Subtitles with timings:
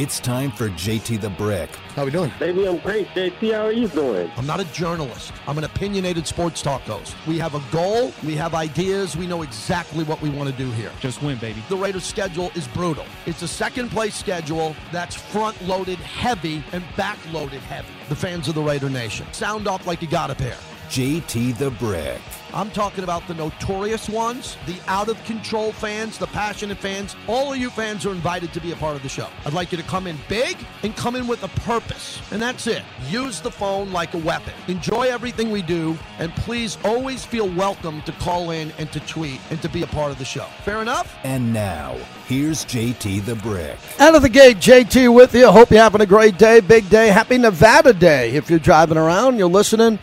[0.00, 1.68] It's time for JT the Brick.
[1.94, 2.32] How we doing?
[2.38, 3.06] Baby, I'm great.
[3.08, 4.30] JT, how are you doing?
[4.38, 5.30] I'm not a journalist.
[5.46, 7.14] I'm an opinionated sports talk host.
[7.26, 8.14] We have a goal.
[8.24, 9.14] We have ideas.
[9.14, 10.90] We know exactly what we want to do here.
[11.00, 11.62] Just win, baby.
[11.68, 13.04] The Raiders' schedule is brutal.
[13.26, 17.92] It's a second place schedule that's front loaded heavy and back loaded heavy.
[18.08, 19.26] The fans of the Raider Nation.
[19.32, 20.56] Sound off like you got a pair.
[20.90, 22.20] JT the Brick.
[22.52, 27.14] I'm talking about the notorious ones, the out of control fans, the passionate fans.
[27.28, 29.28] All of you fans are invited to be a part of the show.
[29.46, 32.20] I'd like you to come in big and come in with a purpose.
[32.32, 32.82] And that's it.
[33.08, 34.52] Use the phone like a weapon.
[34.66, 35.96] Enjoy everything we do.
[36.18, 39.86] And please always feel welcome to call in and to tweet and to be a
[39.86, 40.46] part of the show.
[40.64, 41.16] Fair enough?
[41.22, 43.78] And now, here's JT the Brick.
[44.00, 45.52] Out of the gate, JT with you.
[45.52, 47.10] Hope you're having a great day, big day.
[47.10, 48.32] Happy Nevada Day.
[48.32, 50.00] If you're driving around, you're listening.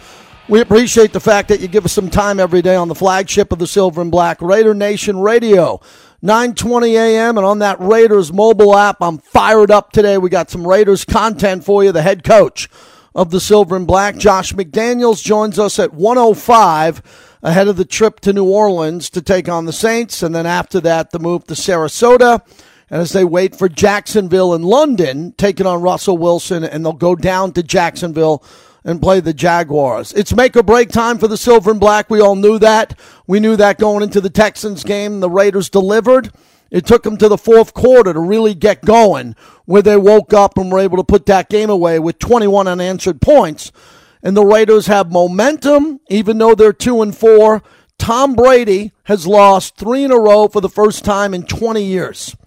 [0.50, 3.52] We appreciate the fact that you give us some time every day on the flagship
[3.52, 5.82] of the Silver and Black Raider Nation Radio.
[6.24, 7.38] 9:20 a.m.
[7.38, 10.18] and on that Raiders mobile app, I'm fired up today.
[10.18, 11.92] We got some Raiders content for you.
[11.92, 12.70] The head coach
[13.14, 18.22] of the Silver and Black, Josh McDaniels, joins us at 105 ahead of the trip
[18.22, 21.56] to New Orleans to take on the Saints, and then after that, the move to
[21.56, 22.42] Sarasota.
[22.90, 27.16] And as they wait for Jacksonville and London, taking on Russell Wilson, and they'll go
[27.18, 28.42] down to Jacksonville
[28.88, 30.14] and play the Jaguars.
[30.14, 32.10] It's make or break time for the Silver and Black.
[32.10, 32.98] We all knew that.
[33.28, 35.20] We knew that going into the Texans game.
[35.20, 36.32] The Raiders delivered.
[36.72, 39.36] It took them to the fourth quarter to really get going,
[39.66, 43.22] where they woke up and were able to put that game away with 21 unanswered
[43.22, 43.74] points.
[44.24, 47.62] And the Raiders have momentum, even though they're two and four.
[47.98, 52.38] Tom Brady has lost three in a row for the first time in 20 years.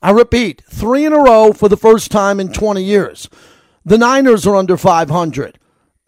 [0.00, 3.28] I repeat, three in a row for the first time in 20 years.
[3.84, 5.58] The Niners are under 500.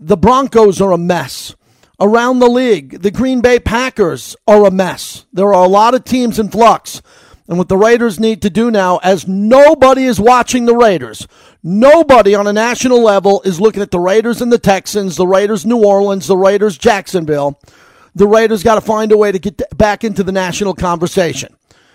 [0.04, 1.54] The Broncos are a mess.
[2.00, 5.26] Around the league, the Green Bay Packers are a mess.
[5.32, 7.00] There are a lot of teams in flux.
[7.46, 11.28] And what the Raiders need to do now, as nobody is watching the Raiders,
[11.62, 15.64] nobody on a national level is looking at the Raiders and the Texans, the Raiders
[15.64, 17.60] New Orleans, the Raiders Jacksonville.
[18.16, 21.54] The Raiders got to find a way to get back into the national conversation.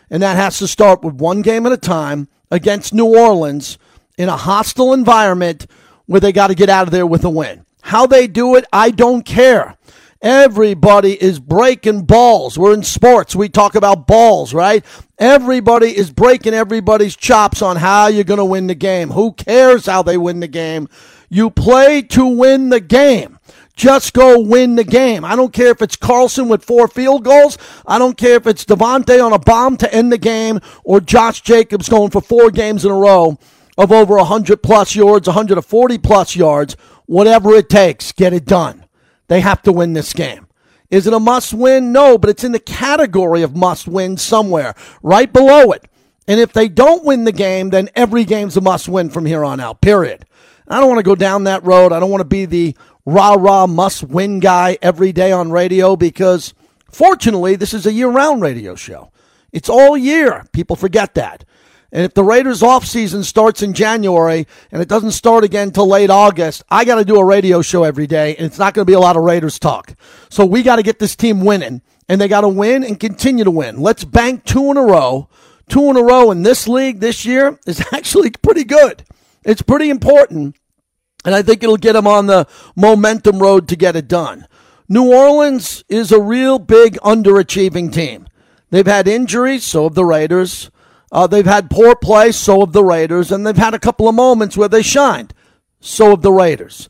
[0.09, 3.77] And that has to start with one game at a time against New Orleans
[4.17, 5.67] in a hostile environment
[6.05, 7.65] where they got to get out of there with a win.
[7.87, 9.77] How they do it, I don't care.
[10.21, 12.57] Everybody is breaking balls.
[12.59, 13.33] We're in sports.
[13.33, 14.83] We talk about balls, right?
[15.17, 19.11] Everybody is breaking everybody's chops on how you're going to win the game.
[19.11, 20.89] Who cares how they win the game?
[21.29, 23.39] You play to win the game.
[23.73, 25.23] Just go win the game.
[25.23, 27.57] I don't care if it's Carlson with four field goals.
[27.85, 31.39] I don't care if it's Davante on a bomb to end the game or Josh
[31.39, 33.37] Jacobs going for four games in a row
[33.77, 36.75] of over 100 plus yards, 140 plus yards.
[37.07, 38.85] Whatever it takes, get it done.
[39.27, 40.47] They have to win this game.
[40.89, 41.91] Is it a must win?
[41.91, 45.85] No, but it's in the category of must win somewhere, right below it.
[46.27, 49.43] And if they don't win the game, then every game's a must win from here
[49.43, 50.25] on out, period.
[50.67, 51.93] I don't want to go down that road.
[51.93, 52.75] I don't want to be the
[53.05, 56.53] rah rah must win guy every day on radio because
[56.91, 59.11] fortunately, this is a year round radio show.
[59.53, 60.45] It's all year.
[60.51, 61.45] People forget that.
[61.91, 66.09] And if the Raiders offseason starts in January and it doesn't start again until late
[66.09, 68.89] August, I got to do a radio show every day, and it's not going to
[68.89, 69.93] be a lot of Raiders talk.
[70.29, 73.45] So we got to get this team winning, and they got to win and continue
[73.45, 73.79] to win.
[73.79, 75.29] Let's bank two in a row.
[75.69, 79.03] Two in a row in this league this year is actually pretty good.
[79.43, 80.57] It's pretty important,
[81.23, 84.45] and I think it'll get them on the momentum road to get it done.
[84.89, 88.27] New Orleans is a real big underachieving team.
[88.69, 90.69] They've had injuries, so have the Raiders.
[91.11, 94.15] Uh, they've had poor play, so have the Raiders, and they've had a couple of
[94.15, 95.33] moments where they shined,
[95.79, 96.89] so have the Raiders.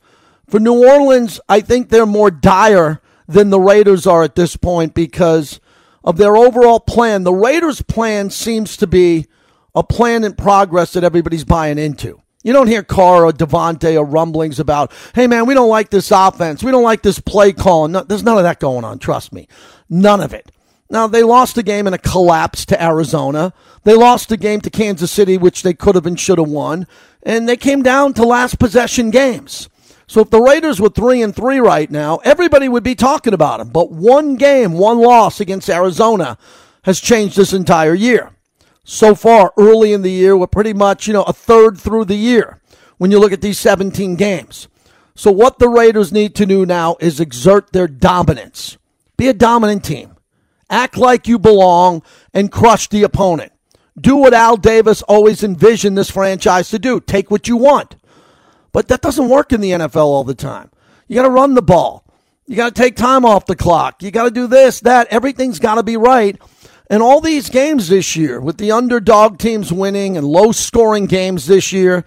[0.50, 4.94] For New Orleans, I think they're more dire than the Raiders are at this point
[4.94, 5.60] because
[6.04, 7.24] of their overall plan.
[7.24, 9.28] The Raiders' plan seems to be
[9.76, 12.22] a plan in progress that everybody's buying into.
[12.44, 16.12] You don't hear Carr or Davante or rumblings about, hey man, we don't like this
[16.12, 16.64] offense.
[16.64, 17.90] We don't like this play call.
[17.90, 19.00] No, there's none of that going on.
[19.00, 19.50] Trust me.
[19.90, 20.50] None of it.
[20.90, 23.54] Now, they lost a game in a collapse to Arizona.
[23.84, 26.88] They lost a game to Kansas City, which they could have and should have won.
[27.24, 29.70] And they came down to last possession games.
[30.08, 33.58] So if the Raiders were three and three right now, everybody would be talking about
[33.58, 33.70] them.
[33.70, 36.38] But one game, one loss against Arizona
[36.84, 38.32] has changed this entire year.
[38.86, 42.16] So far, early in the year, we're pretty much, you know, a third through the
[42.16, 42.62] year
[42.98, 44.70] when you look at these 17 games.
[45.14, 48.78] So what the Raiders need to do now is exert their dominance.
[49.18, 50.17] Be a dominant team.
[50.70, 52.04] Act like you belong
[52.34, 53.52] and crush the opponent.
[54.00, 57.00] Do what Al Davis always envisioned this franchise to do.
[57.00, 57.96] Take what you want.
[58.72, 60.70] But that doesn't work in the NFL all the time.
[61.08, 62.04] You got to run the ball.
[62.46, 64.04] You got to take time off the clock.
[64.04, 65.08] You got to do this, that.
[65.08, 66.40] Everything's got to be right.
[66.90, 71.48] And all these games this year, with the underdog teams winning and low scoring games
[71.48, 72.06] this year,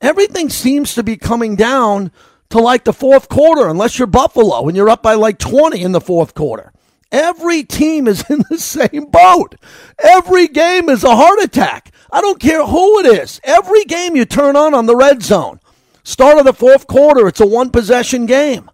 [0.00, 2.10] everything seems to be coming down
[2.50, 5.92] to like the fourth quarter, unless you're Buffalo and you're up by like 20 in
[5.92, 6.72] the fourth quarter.
[7.14, 9.54] Every team is in the same boat.
[10.02, 11.94] Every game is a heart attack.
[12.10, 13.40] I don't care who it is.
[13.44, 15.60] Every game you turn on on the red zone,
[16.02, 18.68] start of the fourth quarter, it's a one possession game.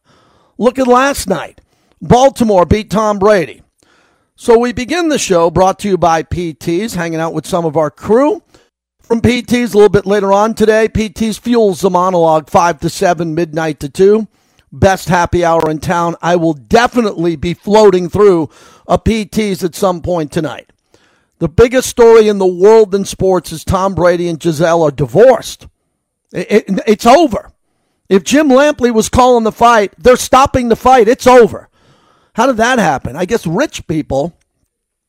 [0.57, 1.61] Look at last night.
[2.01, 3.63] Baltimore beat Tom Brady.
[4.37, 7.77] So we begin the show brought to you by PTs, hanging out with some of
[7.77, 8.43] our crew
[9.03, 10.89] from PTs a little bit later on today.
[10.89, 14.27] PTs fuels the monologue 5 to 7, midnight to 2.
[14.73, 16.17] Best happy hour in town.
[16.23, 18.51] I will definitely be floating through
[18.87, 20.71] a PTs at some point tonight.
[21.39, 25.67] The biggest story in the world in sports is Tom Brady and Gisele are divorced.
[26.33, 27.53] It, it, it's over.
[28.09, 31.09] If Jim Lampley was calling the fight, they're stopping the fight.
[31.09, 31.69] It's over.
[32.35, 33.17] How did that happen?
[33.17, 34.37] I guess rich people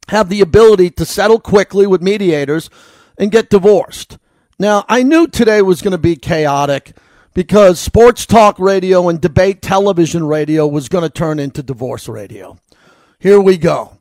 [0.07, 2.69] have the ability to settle quickly with mediators
[3.17, 4.17] and get divorced.
[4.57, 6.95] Now, I knew today was going to be chaotic
[7.33, 12.57] because sports talk radio and debate television radio was going to turn into divorce radio.
[13.19, 13.97] Here we go.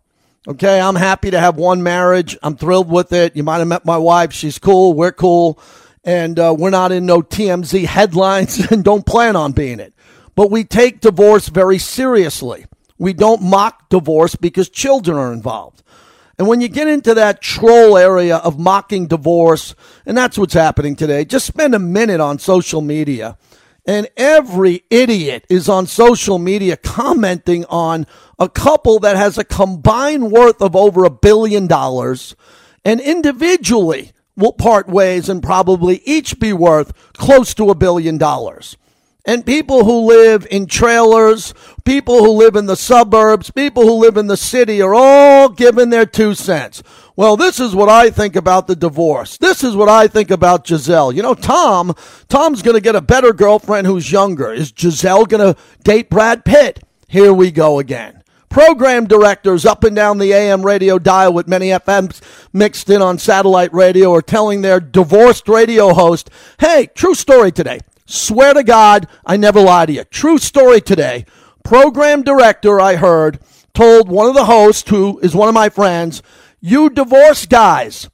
[0.48, 2.36] Okay, I'm happy to have one marriage.
[2.42, 3.36] I'm thrilled with it.
[3.36, 4.32] You might have met my wife.
[4.32, 4.94] She's cool.
[4.94, 5.60] We're cool.
[6.02, 9.92] And uh, we're not in no TMZ headlines and don't plan on being it.
[10.34, 12.64] But we take divorce very seriously.
[12.98, 15.82] We don't mock divorce because children are involved.
[16.40, 19.74] And when you get into that troll area of mocking divorce,
[20.06, 23.36] and that's what's happening today, just spend a minute on social media.
[23.84, 28.06] And every idiot is on social media commenting on
[28.38, 32.34] a couple that has a combined worth of over a billion dollars
[32.86, 38.78] and individually will part ways and probably each be worth close to a billion dollars.
[39.26, 41.52] And people who live in trailers,
[41.84, 45.90] people who live in the suburbs, people who live in the city are all giving
[45.90, 46.82] their two cents.
[47.16, 49.36] Well, this is what I think about the divorce.
[49.36, 51.12] This is what I think about Gisele.
[51.12, 51.94] You know, Tom,
[52.28, 54.52] Tom's going to get a better girlfriend who's younger.
[54.52, 56.82] Is Gisele going to date Brad Pitt?
[57.08, 58.22] Here we go again.
[58.48, 62.20] Program directors up and down the AM radio dial with many FMs
[62.52, 67.80] mixed in on satellite radio are telling their divorced radio host, hey, true story today.
[68.10, 70.02] Swear to God, I never lie to you.
[70.02, 71.26] True story today.
[71.62, 73.38] Program director, I heard,
[73.72, 76.20] told one of the hosts, who is one of my friends,
[76.60, 78.10] you divorce guys.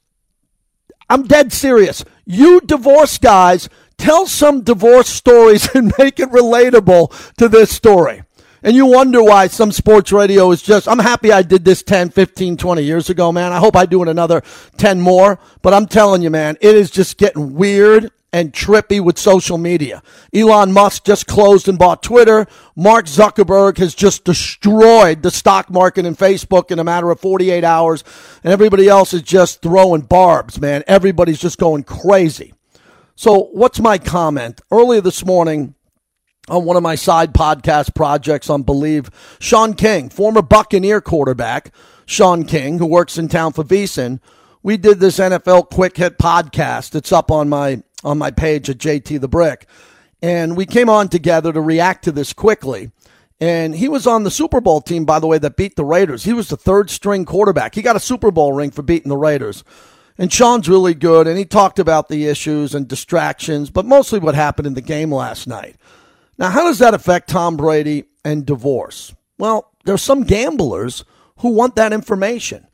[1.09, 2.05] I'm dead serious.
[2.25, 8.21] You divorce guys, tell some divorce stories and make it relatable to this story.
[8.61, 12.11] And you wonder why some sports radio is just, I'm happy I did this 10,
[12.11, 13.51] 15, 20 years ago, man.
[13.51, 14.43] I hope I do it another
[14.77, 15.39] 10 more.
[15.63, 20.03] But I'm telling you, man, it is just getting weird and trippy with social media.
[20.33, 22.45] Elon Musk just closed and bought Twitter.
[22.75, 27.63] Mark Zuckerberg has just destroyed the stock market and Facebook in a matter of 48
[27.63, 28.03] hours.
[28.43, 30.83] And everybody else is just throwing barbs, man.
[30.87, 32.53] Everybody's just going crazy.
[33.15, 34.61] So, what's my comment?
[34.71, 35.73] Earlier this morning,
[36.49, 39.09] on one of my side podcast projects on Believe,
[39.39, 41.73] Shaun King, former Buccaneer quarterback,
[42.05, 44.19] Shaun King, who works in town for VSiN,
[44.63, 46.95] we did this NFL quick hit podcast.
[46.95, 49.67] It's up on my on my page at JT the Brick.
[50.21, 52.91] And we came on together to react to this quickly.
[53.39, 56.23] And he was on the Super Bowl team, by the way, that beat the Raiders.
[56.23, 57.75] He was the third string quarterback.
[57.75, 59.63] He got a Super Bowl ring for beating the Raiders.
[60.17, 64.33] And Shaun's really good, and he talked about the issues and distractions, but mostly what
[64.33, 65.75] happened in the game last night.
[66.39, 69.13] Now, how does that affect Tom Brady and divorce?
[69.37, 71.05] Well, there's some gamblers
[71.37, 72.67] who want that information.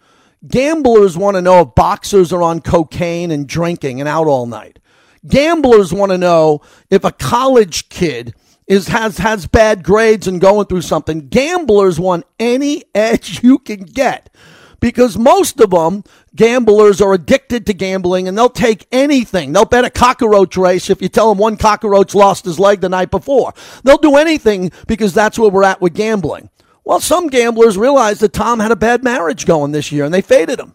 [0.47, 4.79] Gamblers want to know if boxers are on cocaine and drinking and out all night.
[5.27, 8.33] Gamblers want to know if a college kid
[8.67, 11.27] is has has bad grades and going through something.
[11.27, 14.33] Gamblers want any edge you can get
[14.79, 16.03] because most of them
[16.35, 19.53] gamblers are addicted to gambling and they'll take anything.
[19.53, 22.89] They'll bet a cockroach race if you tell them one cockroach lost his leg the
[22.89, 23.53] night before.
[23.83, 26.49] They'll do anything because that's where we're at with gambling.
[26.83, 30.21] Well, some gamblers realized that Tom had a bad marriage going this year and they
[30.21, 30.73] faded him.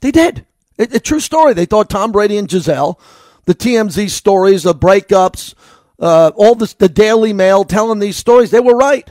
[0.00, 0.46] They did.
[0.78, 1.52] It, a true story.
[1.52, 2.98] They thought Tom Brady and Gisele
[3.44, 5.54] the TMZ stories, the breakups,
[5.98, 8.50] uh, all this, the Daily Mail telling these stories.
[8.50, 9.08] They were right.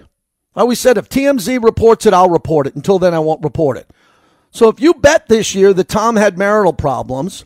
[0.56, 2.76] I always said if TMZ reports it, I'll report it.
[2.76, 3.90] Until then, I won't report it.
[4.52, 7.46] So if you bet this year that Tom had marital problems,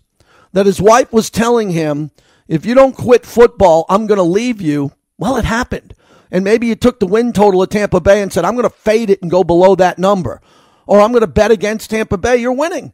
[0.54, 2.10] that his wife was telling him,
[2.48, 5.94] if you don't quit football, I'm going to leave you, well, it happened.
[6.32, 8.76] And maybe you took the win total at Tampa Bay and said, I'm going to
[8.76, 10.42] fade it and go below that number.
[10.88, 12.38] Or I'm going to bet against Tampa Bay.
[12.38, 12.94] You're winning.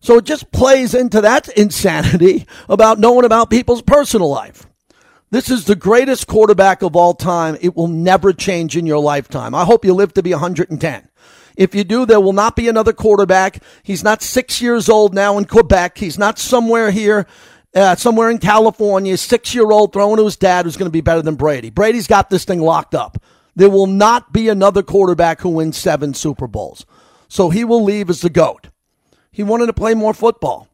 [0.00, 4.66] So it just plays into that insanity about knowing about people's personal life.
[5.30, 7.56] This is the greatest quarterback of all time.
[7.60, 9.54] It will never change in your lifetime.
[9.54, 11.08] I hope you live to be 110.
[11.56, 13.62] If you do, there will not be another quarterback.
[13.82, 15.98] He's not six years old now in Quebec.
[15.98, 17.26] He's not somewhere here,
[17.74, 21.02] uh, somewhere in California, six year old throwing to his dad who's going to be
[21.02, 21.70] better than Brady.
[21.70, 23.22] Brady's got this thing locked up.
[23.54, 26.86] There will not be another quarterback who wins seven Super Bowls.
[27.28, 28.68] So he will leave as the GOAT.
[29.30, 30.68] He wanted to play more football.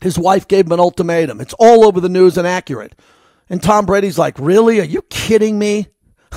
[0.00, 1.40] His wife gave him an ultimatum.
[1.40, 2.94] It's all over the news and accurate.
[3.50, 4.80] And Tom Brady's like, really?
[4.80, 5.88] Are you kidding me?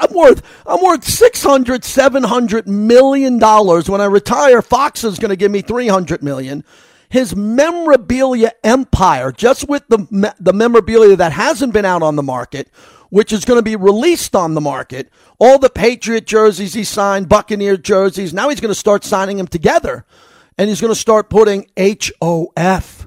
[0.00, 5.36] I'm worth I'm worth 600 700 million dollars when I retire Fox is going to
[5.36, 6.64] give me 300 million
[7.10, 12.70] his memorabilia empire just with the the memorabilia that hasn't been out on the market
[13.10, 17.28] which is going to be released on the market all the Patriot jerseys he signed
[17.28, 20.06] Buccaneer jerseys now he's going to start signing them together
[20.58, 23.06] and he's going to start putting HOF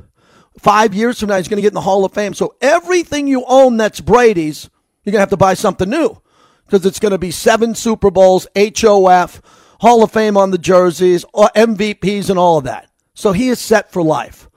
[0.60, 2.34] Five years from now, he's going to get in the Hall of Fame.
[2.34, 4.70] So everything you own that's Brady's,
[5.04, 6.22] you're going to have to buy something new
[6.66, 9.42] because it's going to be seven Super Bowls, HOF,
[9.80, 12.90] Hall of Fame on the jerseys, uh, MVPs, and all of that.
[13.14, 14.50] So he is set for life.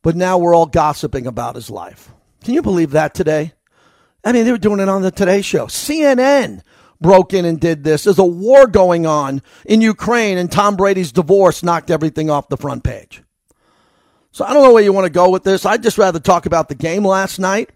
[0.00, 2.10] But now we're all gossiping about his life.
[2.42, 3.52] Can you believe that today?
[4.24, 5.66] I mean, they were doing it on the Today Show.
[5.66, 6.62] CNN
[7.00, 8.04] broke in and did this.
[8.04, 12.56] There's a war going on in Ukraine, and Tom Brady's divorce knocked everything off the
[12.56, 13.22] front page.
[14.32, 15.66] So I don't know where you want to go with this.
[15.66, 17.70] I'd just rather talk about the game last night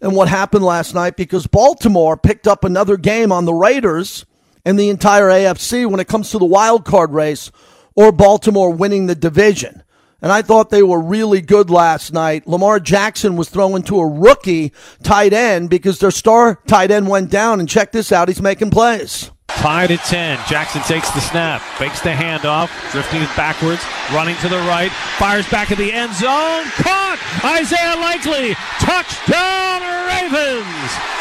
[0.00, 4.26] and what happened last night because Baltimore picked up another game on the Raiders
[4.64, 7.52] and the entire AFC when it comes to the wild card race
[7.94, 9.82] or Baltimore winning the division.
[10.22, 12.46] And I thought they were really good last night.
[12.46, 17.30] Lamar Jackson was throwing to a rookie tight end because their star tight end went
[17.30, 17.60] down.
[17.60, 19.30] And check this out, he's making plays.
[19.48, 20.38] Tied at 10.
[20.48, 23.82] Jackson takes the snap, fakes the handoff, drifting it backwards,
[24.12, 26.64] running to the right, fires back in the end zone.
[26.76, 27.18] Caught!
[27.44, 28.54] Isaiah Likely!
[28.78, 31.16] Touchdown Ravens!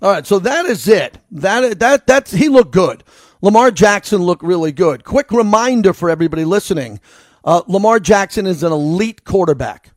[0.00, 1.18] All right, so that is it.
[1.32, 3.02] That that that's he looked good.
[3.42, 5.02] Lamar Jackson looked really good.
[5.04, 7.00] Quick reminder for everybody listening:
[7.44, 9.90] uh, Lamar Jackson is an elite quarterback.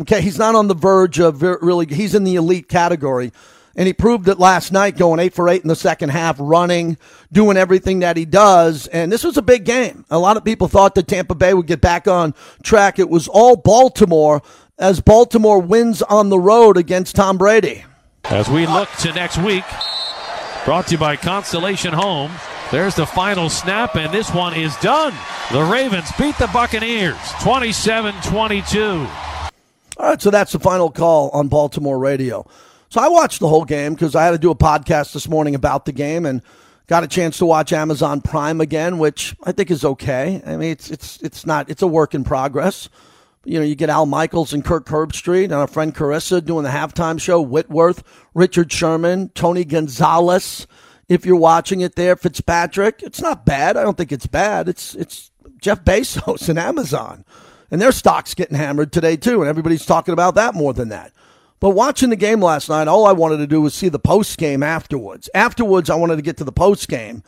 [0.00, 1.86] Okay, he's not on the verge of really.
[1.86, 3.32] He's in the elite category.
[3.74, 6.98] And he proved it last night, going eight for eight in the second half, running,
[7.32, 8.86] doing everything that he does.
[8.88, 10.04] And this was a big game.
[10.10, 12.98] A lot of people thought that Tampa Bay would get back on track.
[12.98, 14.42] It was all Baltimore
[14.78, 17.84] as Baltimore wins on the road against Tom Brady.
[18.24, 19.64] As we look to next week,
[20.66, 22.30] brought to you by Constellation Home.
[22.72, 25.12] There's the final snap, and this one is done.
[25.52, 28.82] The Ravens beat the Buccaneers 27 22.
[29.98, 32.46] All right, so that's the final call on Baltimore radio.
[32.88, 35.54] So I watched the whole game because I had to do a podcast this morning
[35.54, 36.40] about the game and
[36.86, 40.40] got a chance to watch Amazon Prime again, which I think is okay.
[40.46, 42.88] I mean, it's it's it's not it's a work in progress.
[43.44, 46.70] You know, you get Al Michaels and Kirk Herbstreit and our friend Charissa doing the
[46.70, 48.02] halftime show, Whitworth,
[48.32, 50.66] Richard Sherman, Tony Gonzalez.
[51.12, 53.76] If you're watching it there, Fitzpatrick, it's not bad.
[53.76, 54.66] I don't think it's bad.
[54.66, 57.26] It's it's Jeff Bezos and Amazon.
[57.70, 61.12] And their stock's getting hammered today too, and everybody's talking about that more than that.
[61.60, 64.38] But watching the game last night, all I wanted to do was see the post
[64.38, 65.28] game afterwards.
[65.34, 67.22] Afterwards, I wanted to get to the post game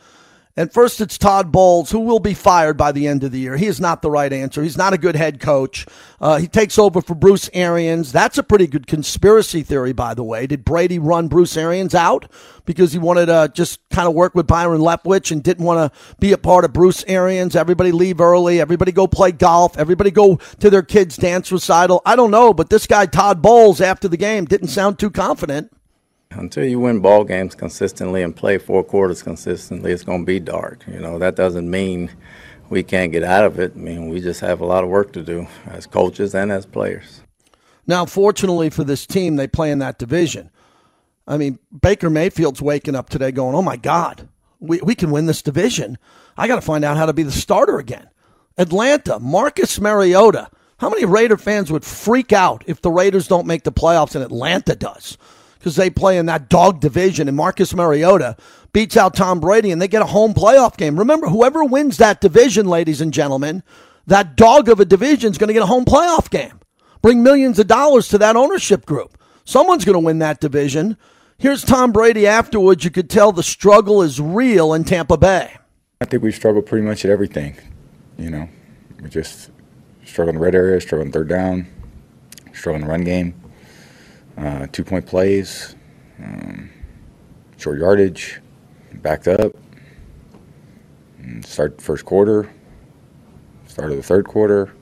[0.56, 3.56] and first, it's Todd Bowles, who will be fired by the end of the year.
[3.56, 4.62] He is not the right answer.
[4.62, 5.84] He's not a good head coach.
[6.20, 8.12] Uh, he takes over for Bruce Arians.
[8.12, 10.46] That's a pretty good conspiracy theory, by the way.
[10.46, 12.30] Did Brady run Bruce Arians out
[12.66, 16.16] because he wanted to just kind of work with Byron Leftwich and didn't want to
[16.20, 17.56] be a part of Bruce Arians?
[17.56, 18.60] Everybody leave early.
[18.60, 19.76] Everybody go play golf.
[19.76, 22.00] Everybody go to their kids' dance recital.
[22.06, 25.73] I don't know, but this guy, Todd Bowles, after the game, didn't sound too confident.
[26.36, 30.40] Until you win ball games consistently and play four quarters consistently, it's going to be
[30.40, 30.84] dark.
[30.86, 32.10] You know that doesn't mean
[32.70, 33.72] we can't get out of it.
[33.74, 36.66] I mean, we just have a lot of work to do as coaches and as
[36.66, 37.22] players.
[37.86, 40.50] Now, fortunately for this team, they play in that division.
[41.26, 44.28] I mean, Baker Mayfield's waking up today going, oh my God,
[44.60, 45.98] we, we can win this division.
[46.36, 48.08] I got to find out how to be the starter again.
[48.56, 50.48] Atlanta, Marcus Mariota.
[50.78, 54.24] How many Raider fans would freak out if the Raiders don't make the playoffs and
[54.24, 55.16] Atlanta does?
[55.64, 58.36] Because they play in that dog division and Marcus Mariota
[58.74, 60.98] beats out Tom Brady and they get a home playoff game.
[60.98, 63.62] Remember, whoever wins that division, ladies and gentlemen,
[64.06, 66.60] that dog of a division is going to get a home playoff game.
[67.00, 69.16] Bring millions of dollars to that ownership group.
[69.46, 70.98] Someone's going to win that division.
[71.38, 72.84] Here's Tom Brady afterwards.
[72.84, 75.56] You could tell the struggle is real in Tampa Bay.
[75.98, 77.56] I think we struggled pretty much at everything.
[78.18, 78.48] You know,
[79.00, 79.48] we just
[80.04, 81.68] struggled in the red area, struggled in third down,
[82.52, 83.43] struggled in the run game
[84.36, 85.76] uh, two point plays,
[86.18, 86.70] um,
[87.56, 88.40] short yardage,
[88.94, 89.52] backed up.
[91.42, 92.50] Start first quarter,
[93.66, 94.74] start of the third quarter.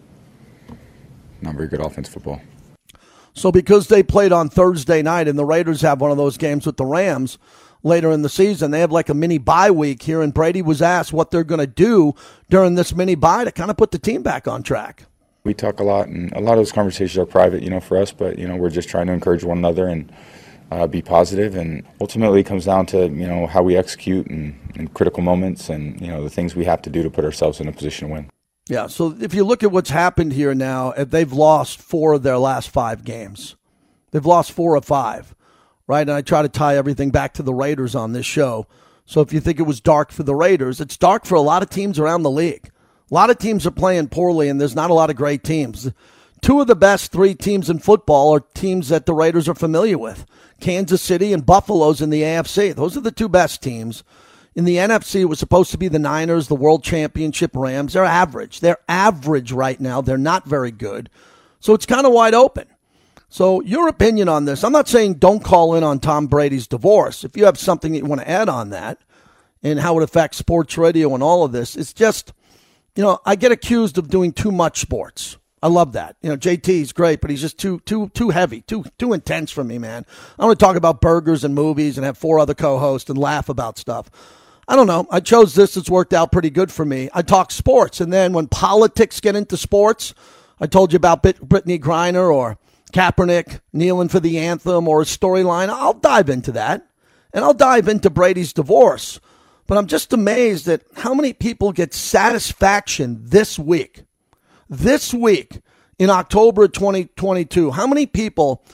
[1.41, 2.41] Not very good offense football.
[3.35, 6.67] So because they played on Thursday night and the Raiders have one of those games
[6.67, 7.39] with the Rams,
[7.83, 8.71] later in the season.
[8.71, 11.61] They have like a mini bye week here, and Brady was asked what they're going
[11.61, 12.15] to do
[12.49, 15.05] during this mini bye to kind of put the team back on track.
[15.45, 17.97] We talk a lot, and a lot of those conversations are private, you know, for
[17.97, 18.13] us.
[18.13, 20.13] But you know, we're just trying to encourage one another and
[20.71, 24.59] uh, be positive, and ultimately it comes down to you know how we execute and,
[24.75, 27.61] in critical moments, and you know the things we have to do to put ourselves
[27.61, 28.31] in a position to win.
[28.69, 28.87] Yeah.
[28.87, 32.71] So if you look at what's happened here now, they've lost four of their last
[32.71, 33.57] five games.
[34.13, 35.35] They've lost four of five,
[35.87, 36.03] right?
[36.03, 38.67] And I try to tie everything back to the Raiders on this show.
[39.05, 41.63] So if you think it was dark for the Raiders, it's dark for a lot
[41.63, 42.71] of teams around the league.
[43.13, 45.93] A lot of teams are playing poorly, and there's not a lot of great teams.
[46.41, 49.99] Two of the best three teams in football are teams that the Raiders are familiar
[49.99, 50.25] with
[50.61, 52.75] Kansas City and Buffalo's in the AFC.
[52.75, 54.03] Those are the two best teams.
[54.55, 57.93] In the NFC, it was supposed to be the Niners, the World Championship Rams.
[57.93, 58.61] They're average.
[58.61, 60.01] They're average right now.
[60.01, 61.11] They're not very good.
[61.61, 62.67] So it's kind of wide open.
[63.29, 64.65] So, your opinion on this?
[64.65, 67.25] I'm not saying don't call in on Tom Brady's divorce.
[67.25, 69.03] If you have something that you want to add on that
[69.63, 72.33] and how it affects sports radio and all of this, it's just,
[72.97, 75.37] you know, I get accused of doing too much sports.
[75.63, 76.17] I love that.
[76.23, 79.63] You know, JT's great, but he's just too too too heavy, too too intense for
[79.63, 80.05] me, man.
[80.39, 83.49] I want to talk about burgers and movies and have four other co-hosts and laugh
[83.49, 84.11] about stuff.
[84.67, 85.07] I don't know.
[85.11, 85.77] I chose this.
[85.77, 87.09] It's worked out pretty good for me.
[87.15, 90.15] I talk sports, and then when politics get into sports,
[90.61, 92.59] I told you about Brittney Griner or
[92.93, 96.87] Kaepernick kneeling for the anthem or a storyline, I'll dive into that.
[97.35, 99.19] And I'll dive into Brady's divorce.
[99.67, 104.03] But I'm just amazed at how many people get satisfaction this week.
[104.69, 105.61] This week
[105.99, 108.65] in October 2022, how many people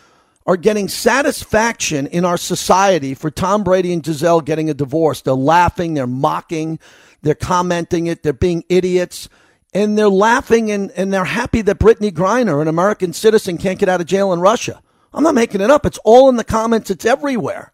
[0.47, 5.21] are getting satisfaction in our society for Tom Brady and Gisele getting a divorce?
[5.21, 6.79] They're laughing, they're mocking,
[7.23, 9.29] they're commenting it, they're being idiots
[9.75, 13.89] and they're laughing and, and they're happy that Brittney Griner, an American citizen, can't get
[13.89, 14.83] out of jail in Russia.
[15.13, 15.87] I'm not making it up.
[15.87, 16.91] It's all in the comments.
[16.91, 17.73] It's everywhere.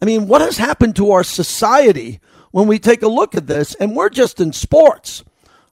[0.00, 2.20] I mean, what has happened to our society
[2.54, 3.74] when we take a look at this?
[3.74, 5.24] And we're just in sports.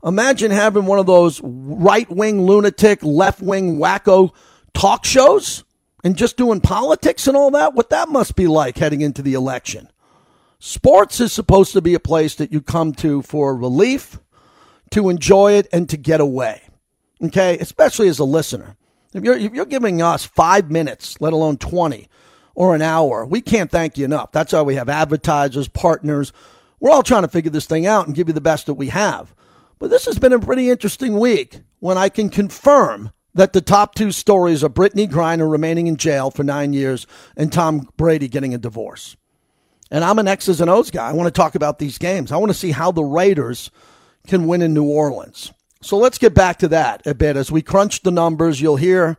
[0.04, 4.34] Imagine having one of those right wing lunatic, left wing wacko
[4.74, 5.62] talk shows
[6.02, 7.74] and just doing politics and all that.
[7.74, 9.90] What that must be like heading into the election.
[10.58, 14.18] Sports is supposed to be a place that you come to for relief
[14.90, 16.62] to enjoy it and to get away.
[17.22, 18.76] Okay, especially as a listener.
[19.14, 22.08] If you're, if you're giving us five minutes, let alone 20
[22.56, 24.32] or an hour, we can't thank you enough.
[24.32, 26.32] That's why we have advertisers, partners.
[26.82, 28.88] We're all trying to figure this thing out and give you the best that we
[28.88, 29.36] have.
[29.78, 33.94] But this has been a pretty interesting week when I can confirm that the top
[33.94, 38.52] two stories are Brittney Griner remaining in jail for nine years and Tom Brady getting
[38.52, 39.16] a divorce.
[39.92, 41.08] And I'm an X's and O's guy.
[41.08, 42.32] I want to talk about these games.
[42.32, 43.70] I want to see how the Raiders
[44.26, 45.52] can win in New Orleans.
[45.82, 47.36] So let's get back to that a bit.
[47.36, 49.18] As we crunch the numbers, you'll hear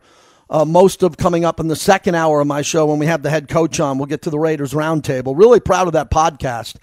[0.50, 3.22] uh, most of coming up in the second hour of my show when we have
[3.22, 3.96] the head coach on.
[3.96, 5.34] We'll get to the Raiders Roundtable.
[5.34, 6.76] Really proud of that podcast,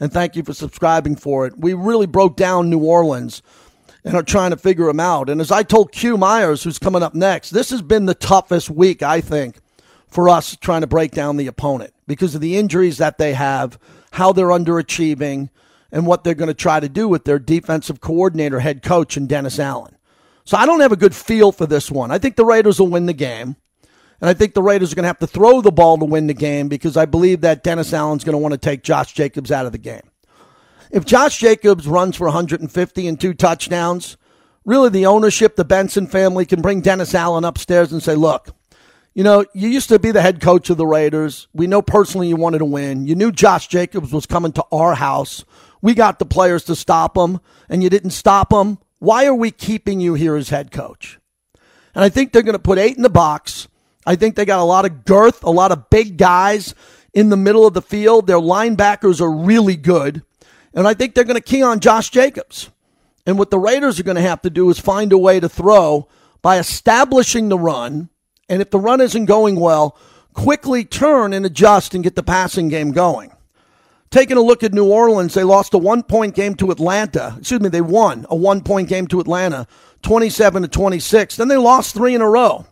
[0.00, 1.58] and thank you for subscribing for it.
[1.58, 3.42] We really broke down New Orleans
[4.04, 5.28] and are trying to figure them out.
[5.28, 8.70] And as I told Q Myers, who's coming up next, this has been the toughest
[8.70, 9.58] week, I think,
[10.06, 13.78] for us trying to break down the opponent because of the injuries that they have,
[14.12, 15.50] how they're underachieving
[15.92, 19.28] and what they're going to try to do with their defensive coordinator, head coach, and
[19.28, 19.96] Dennis Allen.
[20.44, 22.10] So I don't have a good feel for this one.
[22.10, 23.56] I think the Raiders will win the game.
[24.20, 26.26] And I think the Raiders are going to have to throw the ball to win
[26.26, 29.52] the game because I believe that Dennis Allen's going to want to take Josh Jacobs
[29.52, 30.02] out of the game.
[30.90, 34.16] If Josh Jacobs runs for 150 and two touchdowns,
[34.64, 38.54] really the ownership, the Benson family can bring Dennis Allen upstairs and say, look,
[39.14, 41.48] you know, you used to be the head coach of the Raiders.
[41.52, 43.06] We know personally you wanted to win.
[43.06, 45.44] You knew Josh Jacobs was coming to our house.
[45.82, 48.78] We got the players to stop him, and you didn't stop him.
[48.98, 51.18] Why are we keeping you here as head coach?
[51.94, 53.68] And I think they're going to put eight in the box.
[54.08, 56.74] I think they got a lot of girth, a lot of big guys
[57.12, 58.26] in the middle of the field.
[58.26, 60.22] Their linebackers are really good.
[60.72, 62.70] And I think they're going to key on Josh Jacobs.
[63.26, 65.48] And what the Raiders are going to have to do is find a way to
[65.48, 66.08] throw
[66.40, 68.08] by establishing the run.
[68.48, 69.94] And if the run isn't going well,
[70.32, 73.30] quickly turn and adjust and get the passing game going.
[74.08, 77.34] Taking a look at New Orleans, they lost a one point game to Atlanta.
[77.40, 79.66] Excuse me, they won a one point game to Atlanta,
[80.00, 81.36] 27 to 26.
[81.36, 82.64] Then they lost three in a row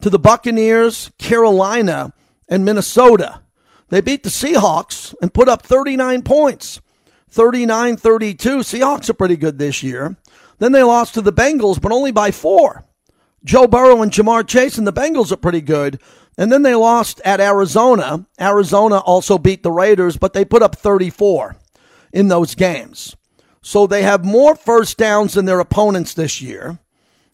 [0.00, 2.12] to the Buccaneers, Carolina,
[2.48, 3.42] and Minnesota.
[3.88, 6.80] They beat the Seahawks and put up 39 points,
[7.28, 8.58] 39 32.
[8.58, 10.16] Seahawks are pretty good this year.
[10.58, 12.84] Then they lost to the Bengals, but only by four.
[13.44, 16.00] Joe Burrow and Ja'Marr Chase and the Bengals are pretty good.
[16.38, 18.26] And then they lost at Arizona.
[18.40, 21.56] Arizona also beat the Raiders, but they put up 34
[22.12, 23.16] in those games.
[23.62, 26.78] So they have more first downs than their opponents this year,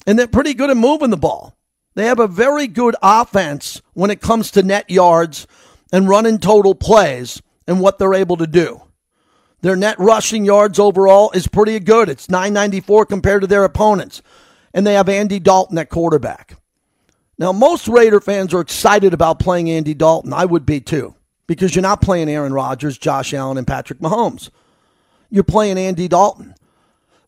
[0.06, 1.56] and they're pretty good at moving the ball.
[1.94, 5.46] They have a very good offense when it comes to net yards
[5.92, 7.42] and running total plays.
[7.66, 8.82] and what they're able to do.
[9.60, 12.08] Their net rushing yards overall is pretty good.
[12.08, 14.20] It's 994 compared to their opponents.
[14.74, 16.56] And they have Andy Dalton at quarterback.
[17.38, 20.32] Now, most Raider fans are excited about playing Andy Dalton.
[20.32, 21.14] I would be too,
[21.46, 24.50] because you're not playing Aaron Rodgers, Josh Allen, and Patrick Mahomes.
[25.30, 26.54] You're playing Andy Dalton.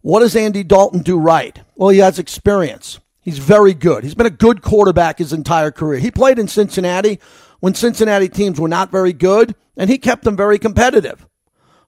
[0.03, 1.61] What does Andy Dalton do right?
[1.77, 2.99] Well, he has experience.
[3.25, 4.05] He's very good.
[4.05, 5.99] He's been a good quarterback his entire career.
[5.99, 7.19] He played in Cincinnati
[7.61, 11.27] when Cincinnati teams were not very good, and he kept them very competitive.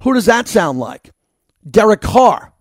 [0.03, 1.11] Who does that sound like?
[1.71, 2.55] Derek Carr.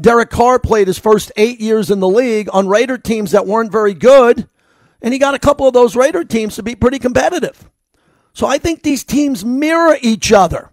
[0.00, 3.72] Derek Carr played his first eight years in the league on Raider teams that weren't
[3.72, 4.48] very good,
[5.02, 7.68] and he got a couple of those Raider teams to be pretty competitive.
[8.32, 10.70] So I think these teams mirror each other.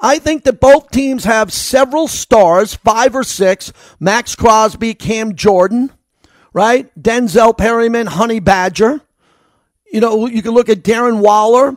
[0.00, 5.92] I think that both teams have several stars, five or six Maxx Crosby, Cam Jordan,
[6.52, 6.90] right?
[7.00, 9.00] Denzel Perryman, Honey Badger.
[9.90, 11.76] You know, you can look at Darren Waller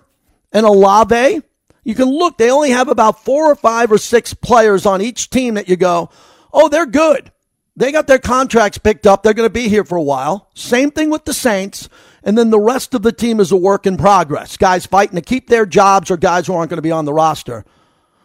[0.52, 1.42] and Olave.
[1.84, 5.30] You can look, they only have about four or five or six players on each
[5.30, 6.10] team that you go,
[6.54, 7.32] oh, they're good.
[7.76, 9.24] They got their contracts picked up.
[9.24, 10.50] They're going to be here for a while.
[10.54, 11.90] Same thing with the Saints.
[12.24, 14.58] And then the rest of the team is a work in progress.
[14.58, 17.14] Guys fighting to keep their jobs or guys who aren't going to be on the
[17.14, 17.66] roster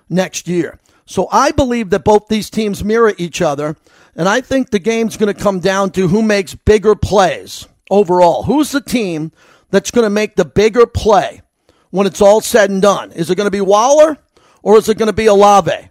[0.09, 0.79] next year.
[1.07, 3.77] So I believe that both these teams mirror each other.
[4.17, 8.45] And I think the game's going to come down to who makes bigger plays overall.
[8.45, 9.31] Who's the team
[9.71, 11.43] that's going to make the bigger play
[11.91, 13.13] when it's all said and done?
[13.13, 14.17] Is it going to be Waller
[14.63, 15.91] or is it going to be Olave?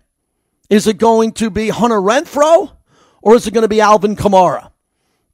[0.72, 2.72] Is it going to be Hunter Renfrow
[3.22, 4.72] or is it going to be Alvin Kamara?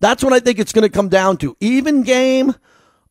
[0.01, 1.55] That's what I think it's going to come down to.
[1.61, 2.55] Even game,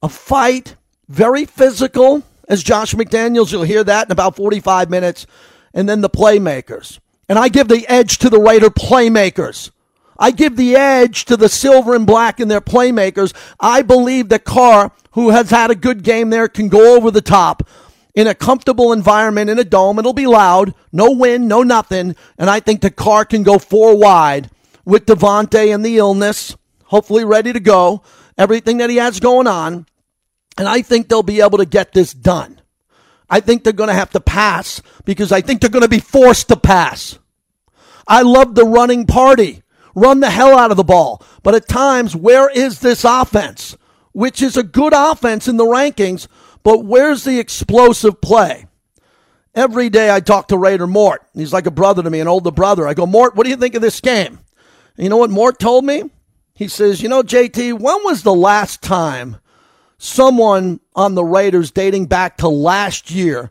[0.03, 0.77] a fight,
[1.09, 2.23] very physical.
[2.49, 5.27] As Josh McDaniels, you'll hear that in about 45 minutes.
[5.73, 6.99] And then the playmakers.
[7.31, 9.71] And I give the edge to the Raider playmakers.
[10.19, 13.33] I give the edge to the silver and black and their playmakers.
[13.61, 17.21] I believe that Carr, who has had a good game there, can go over the
[17.21, 17.63] top
[18.17, 20.01] in a comfortable environment in a dome.
[20.01, 22.17] It'll be loud, no wind, no nothing.
[22.37, 24.51] And I think the Carr can go four wide
[24.85, 28.03] with Davante and the illness, hopefully ready to go,
[28.37, 29.87] everything that he has going on.
[30.59, 32.60] And I think they'll be able to get this done.
[33.31, 36.01] I think they're going to have to pass because I think they're going to be
[36.01, 37.19] forced to pass.
[38.07, 39.63] I love the running party
[39.95, 41.23] run the hell out of the ball.
[41.43, 43.77] But at times, where is this offense?
[44.13, 46.27] Which is a good offense in the rankings,
[46.63, 48.67] but where's the explosive play?
[49.55, 51.27] Every day I talk to Raider Mort.
[51.35, 52.87] He's like a brother to me, an older brother.
[52.87, 54.39] I go, Mort, what do you think of this game?
[54.97, 56.05] And you know what Mort told me?
[56.55, 59.39] He says, you know, JT, when was the last time
[60.01, 63.51] someone on the Raiders dating back to last year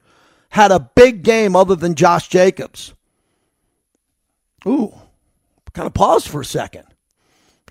[0.49, 2.93] had a big game other than Josh Jacobs?
[4.65, 4.93] Ooh,
[5.73, 6.85] kind of paused for a second.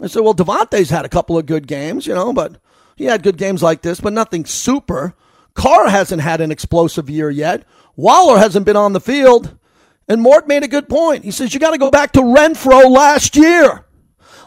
[0.00, 2.58] I said, well, Davante's had a couple of good games, you know, but
[2.96, 5.14] he had good games like this, but nothing super.
[5.54, 7.64] Carr hasn't had an explosive year yet.
[7.96, 9.58] Waller hasn't been on the field.
[10.06, 11.24] And Mort made a good point.
[11.24, 13.84] He says, you got to go back to Renfrow last year.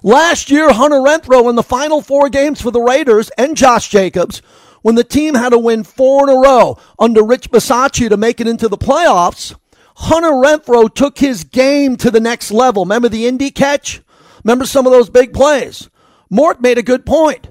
[0.03, 4.41] Last year, Hunter Renfrow in the final four games for the Raiders and Josh Jacobs,
[4.81, 8.41] when the team had to win four in a row under Rich Bisaccia to make
[8.41, 9.55] it into the playoffs,
[9.95, 12.83] Hunter Renfrow took his game to the next level.
[12.83, 14.01] Remember the Indy catch?
[14.43, 15.89] Remember some of those big plays?
[16.31, 17.49] Mort made a good point.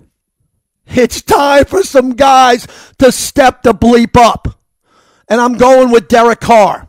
[0.86, 2.66] It's time for some guys
[2.98, 4.48] to step the bleep up.
[5.28, 6.88] And I'm going with Derek Carr.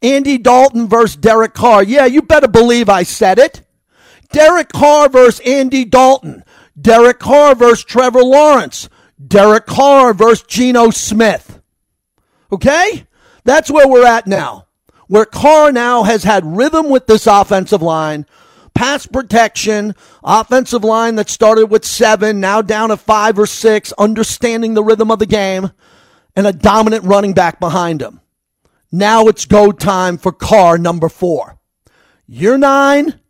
[0.00, 1.82] Andy Dalton versus Derek Carr.
[1.82, 3.62] Yeah, you better believe I said it.
[4.34, 6.44] Derek Carr versus Andy Dalton.
[6.80, 8.88] Derek Carr versus Trevor Lawrence.
[9.24, 11.60] Derek Carr versus Geno Smith.
[12.52, 13.06] Okay?
[13.44, 14.64] That's where we're at now
[15.08, 18.26] where Carr now has had rhythm with this offensive line,
[18.74, 24.74] pass protection, offensive line that started with seven, now down to five or six, understanding
[24.74, 25.70] the rhythm of the game,
[26.36, 28.20] and a dominant running back behind him.
[28.90, 31.58] Now it's go time for Carr number four.
[32.26, 33.20] Year nine,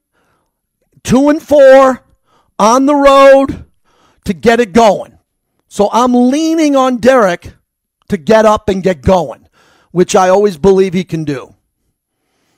[1.04, 2.04] two and four,
[2.58, 3.66] on the road
[4.24, 5.18] to get it going.
[5.68, 7.52] So I'm leaning on Derek
[8.08, 9.48] to get up and get going,
[9.90, 11.54] which I always believe he can do.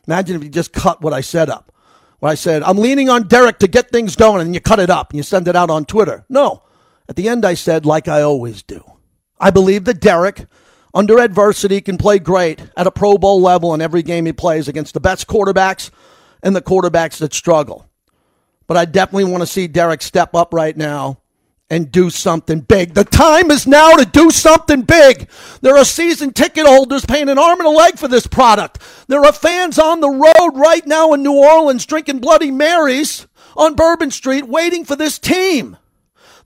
[0.07, 1.73] Imagine if you just cut what I said up.
[2.19, 4.91] What I said, I'm leaning on Derek to get things going, and you cut it
[4.91, 6.25] up and you send it out on Twitter.
[6.29, 6.63] No.
[7.09, 8.83] At the end, I said, like I always do.
[9.39, 10.47] I believe that Derek,
[10.95, 14.67] under adversity, can play great at a Pro Bowl level in every game he plays
[14.67, 15.91] against the best quarterbacks
[16.43, 17.89] and the quarterbacks that struggle.
[18.67, 21.19] But I definitely want to see Derek step up right now
[21.69, 22.95] and do something big.
[22.95, 25.29] The time is now to do something big.
[25.63, 28.81] There are season ticket holders paying an arm and a leg for this product.
[29.09, 33.27] There are fans on the road right now in New Orleans drinking Bloody Marys
[33.57, 35.77] on Bourbon Street waiting for this team.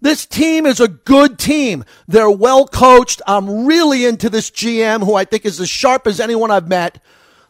[0.01, 1.85] This team is a good team.
[2.09, 3.21] They're well coached.
[3.27, 7.03] I'm really into this GM who I think is as sharp as anyone I've met.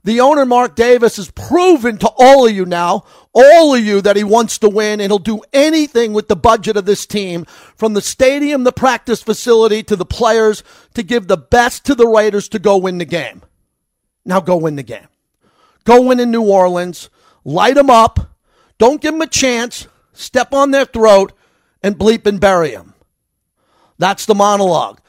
[0.03, 4.17] The owner, Mark Davis, has proven to all of you now, all of you, that
[4.17, 7.45] he wants to win and he'll do anything with the budget of this team
[7.77, 12.07] from the stadium, the practice facility to the players to give the best to the
[12.07, 13.43] Raiders to go win the game.
[14.25, 15.09] Now go win the game.
[15.85, 17.11] Go win in New Orleans.
[17.45, 18.37] Light them up.
[18.79, 19.87] Don't give them a chance.
[20.13, 21.33] Step on their throat
[21.83, 22.95] and bleep and bury them.
[23.99, 25.01] That's the monologue.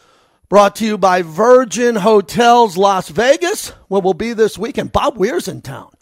[0.52, 4.92] Brought to you by Virgin Hotels Las Vegas, where we'll be this weekend.
[4.92, 5.94] Bob Weir's in town.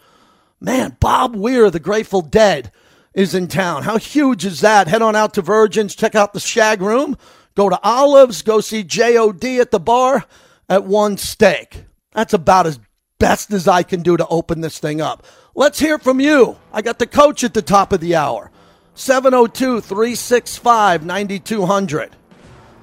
[0.60, 2.72] Man, Bob Weir, the Grateful Dead,
[3.14, 3.84] is in town.
[3.84, 4.88] How huge is that?
[4.88, 7.16] Head on out to Virgin's, check out the Shag Room,
[7.54, 10.26] go to Olives, go see JOD at the bar
[10.68, 11.84] at One Steak.
[12.14, 12.80] That's about as
[13.20, 15.28] best as I can do to open this thing up.
[15.54, 16.58] Let's hear from you.
[16.74, 18.50] I got the coach at the top of the hour.
[18.96, 22.16] 702 365 9200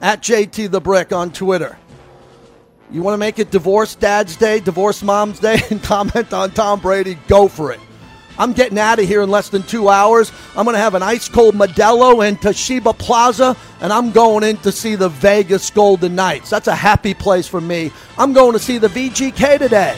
[0.00, 1.78] at JT the Brick on Twitter.
[2.90, 6.80] You want to make it Divorce Dad's Day, Divorce Mom's Day, and comment on Tom
[6.80, 7.18] Brady?
[7.26, 7.80] Go for it.
[8.38, 10.30] I'm getting out of here in less than two hours.
[10.54, 14.58] I'm going to have an ice cold Modelo in Toshiba Plaza, and I'm going in
[14.58, 16.50] to see the Vegas Golden Knights.
[16.50, 17.90] That's a happy place for me.
[18.18, 19.96] I'm going to see the VGK today.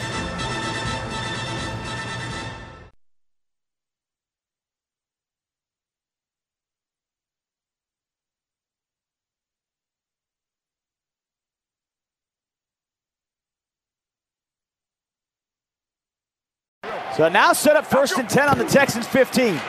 [17.19, 19.59] So now set up first and 10 on the Texans 15.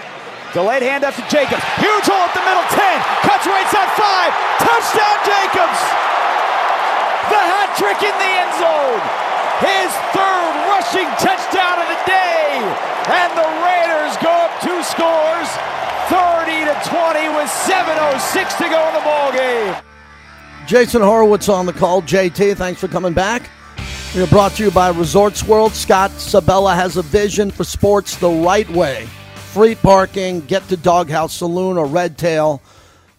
[0.54, 1.58] Delayed handoff to Jacobs.
[1.82, 2.78] Huge hole at the middle, 10.
[3.26, 4.30] Cuts right side, 5.
[4.62, 5.80] Touchdown, Jacobs.
[7.26, 9.02] The hat trick in the end zone.
[9.66, 12.54] His third rushing touchdown of the day.
[13.18, 15.50] And the Raiders go up two scores,
[16.06, 19.74] 30 to 20 with 7.06 to go in the ball game.
[20.68, 22.00] Jason Horowitz on the call.
[22.02, 23.50] JT, thanks for coming back.
[24.12, 25.72] We are brought to you by Resorts World.
[25.72, 29.06] Scott Sibella has a vision for sports the right way.
[29.52, 32.60] Free parking, get to Doghouse Saloon or Red Tail.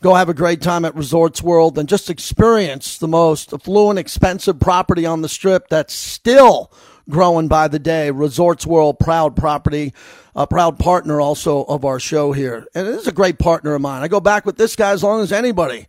[0.01, 4.59] Go have a great time at Resorts World and just experience the most affluent, expensive
[4.59, 6.73] property on the strip that's still
[7.09, 8.11] growing by the day.
[8.11, 9.93] Resorts World, proud property,
[10.35, 12.67] a proud partner also of our show here.
[12.75, 14.03] And it is a great partner of mine.
[14.03, 15.87] I go back with this guy as long as anybody.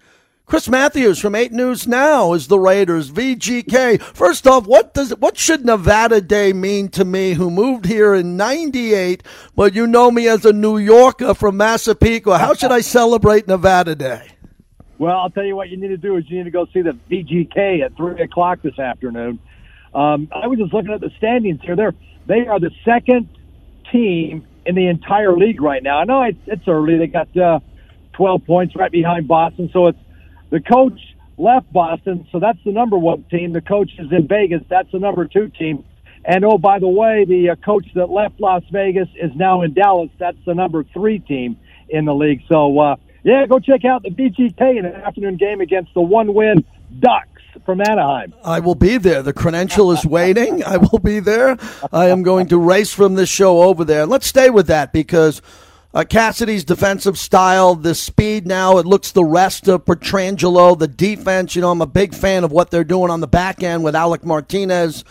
[0.53, 4.03] Chris Matthews from 8 News Now is the Raiders VGK.
[4.03, 8.37] First off, what does what should Nevada Day mean to me who moved here in
[8.37, 9.23] 98,
[9.57, 12.37] but you know me as a New Yorker from Massapequa?
[12.37, 14.29] How should I celebrate Nevada Day?
[14.99, 16.83] Well, I'll tell you what you need to do is you need to go see
[16.83, 19.39] the VGK at 3 o'clock this afternoon.
[19.95, 21.77] Um, I was just looking at the standings here.
[21.77, 21.95] They're,
[22.27, 23.27] they are the second
[23.91, 25.97] team in the entire league right now.
[25.97, 26.99] I know it's, it's early.
[26.99, 27.61] They got uh,
[28.13, 29.99] 12 points right behind Boston, so it's
[30.53, 31.01] the coach
[31.39, 33.53] left Boston, so that's the number one team.
[33.53, 34.63] The coach is in Vegas.
[34.69, 35.83] That's the number two team.
[36.27, 39.73] And oh, by the way, the uh, coach that left Las Vegas is now in
[39.73, 40.11] Dallas.
[40.19, 42.43] That's the number three team in the league.
[42.49, 46.35] So, uh, yeah, go check out the VGK in an afternoon game against the one
[46.35, 46.65] win
[47.01, 48.35] Ducks from Anaheim.
[48.45, 49.23] I will be there.
[49.23, 50.63] The credential is waiting.
[50.65, 51.57] I will be there.
[51.93, 54.05] I am going to race from this show over there.
[54.05, 55.41] Let's stay with that because
[55.95, 61.55] uh, Cassidy's defensive style, the speed now, it looks the rest of Pietrangelo, the defense.
[61.55, 63.95] You know, I'm a big fan of what they're doing on the back end with
[63.95, 65.05] Alec Martinez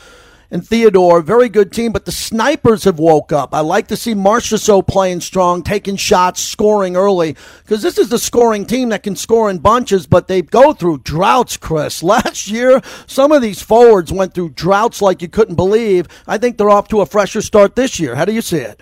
[0.51, 1.21] and Theodore.
[1.21, 3.53] Very good team, but the snipers have woke up.
[3.53, 8.19] I like to see Marchessault playing strong, taking shots, scoring early, because this is the
[8.19, 12.03] scoring team that can score in bunches, but they go through droughts, Chris.
[12.11, 16.07] Last year, some of these forwards went through droughts like you couldn't believe.
[16.27, 18.15] I think they're off to a fresher start this year.
[18.15, 18.81] How do you see it?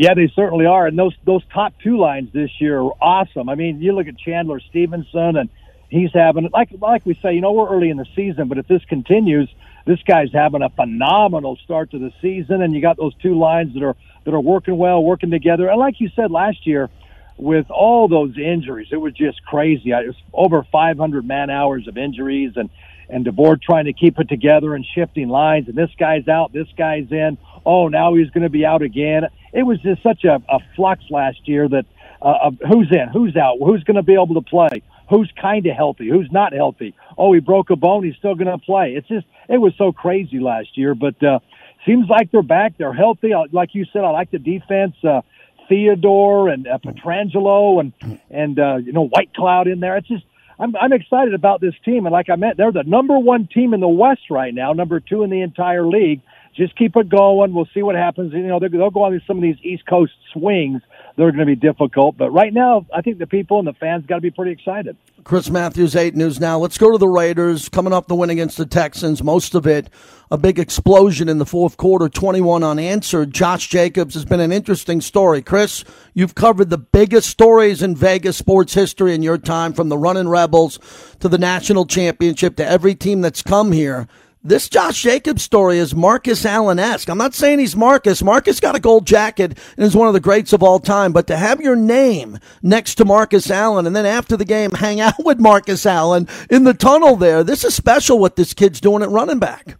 [0.00, 3.50] Yeah, they certainly are, and those those top two lines this year are awesome.
[3.50, 5.50] I mean, you look at Chandler Stephenson, and
[5.90, 8.66] he's having like like we say, you know, we're early in the season, but if
[8.66, 13.14] this continues, this guy's having a phenomenal start to the season, and you got those
[13.16, 15.68] two lines that are that are working well, working together.
[15.68, 16.88] And like you said last year,
[17.36, 19.90] with all those injuries, it was just crazy.
[19.90, 22.70] It was over 500 man hours of injuries, and
[23.10, 25.68] and DeBoer trying to keep it together and shifting lines.
[25.68, 29.24] And this guy's out, this guy's in oh, now he's going to be out again.
[29.52, 31.86] It was just such a, a flux last year that
[32.22, 35.76] uh, who's in, who's out, who's going to be able to play, who's kind of
[35.76, 36.94] healthy, who's not healthy.
[37.16, 38.94] Oh, he broke a bone, he's still going to play.
[38.94, 41.40] It's just, it was so crazy last year, but uh,
[41.86, 42.74] seems like they're back.
[42.78, 43.32] They're healthy.
[43.52, 44.94] Like you said, I like the defense.
[45.02, 45.22] Uh,
[45.68, 49.96] Theodore and uh, Pietrangelo and and uh, you know Whitecloud in there.
[49.98, 50.24] It's just
[50.60, 53.72] I'm I'm excited about this team, and like I meant, they're the number one team
[53.72, 56.20] in the West right now, number two in the entire league.
[56.54, 57.54] Just keep it going.
[57.54, 58.32] We'll see what happens.
[58.32, 60.82] You know, they'll go on some of these East Coast swings.
[61.16, 64.06] They're going to be difficult, but right now, I think the people and the fans
[64.06, 64.96] got to be pretty excited.
[65.22, 66.58] Chris Matthews, 8 News Now.
[66.58, 67.68] Let's go to the Raiders.
[67.68, 69.90] Coming off the win against the Texans, most of it
[70.30, 73.34] a big explosion in the fourth quarter, 21 unanswered.
[73.34, 75.42] Josh Jacobs has been an interesting story.
[75.42, 75.84] Chris,
[76.14, 80.28] you've covered the biggest stories in Vegas sports history in your time, from the running
[80.28, 80.78] Rebels
[81.18, 84.08] to the national championship to every team that's come here.
[84.42, 87.10] This Josh Jacobs story is Marcus Allen esque.
[87.10, 88.22] I'm not saying he's Marcus.
[88.22, 91.12] Marcus got a gold jacket and is one of the greats of all time.
[91.12, 94.98] But to have your name next to Marcus Allen and then after the game hang
[94.98, 99.02] out with Marcus Allen in the tunnel there, this is special what this kid's doing
[99.02, 99.76] at running back.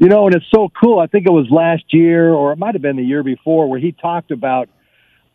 [0.00, 0.98] You know, and it's so cool.
[0.98, 3.78] I think it was last year or it might have been the year before where
[3.78, 4.68] he talked about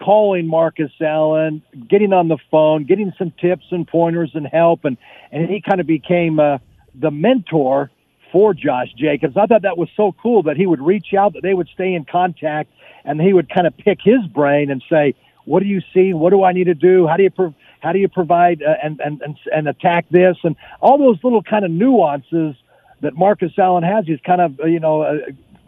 [0.03, 4.83] calling Marcus Allen, getting on the phone, getting some tips and pointers and help.
[4.83, 4.97] And,
[5.31, 6.57] and he kind of became uh,
[6.93, 7.91] the mentor
[8.31, 9.37] for Josh Jacobs.
[9.37, 11.93] I thought that was so cool that he would reach out, that they would stay
[11.93, 12.71] in contact,
[13.05, 16.13] and he would kind of pick his brain and say, "What do you see?
[16.13, 17.07] What do I need to do?
[17.07, 20.37] How do you pro- how do you provide uh, and, and and and attack this?"
[20.43, 22.55] And all those little kind of nuances
[23.01, 24.05] that Marcus Allen has.
[24.05, 25.01] He's kind of you know.
[25.01, 25.17] Uh,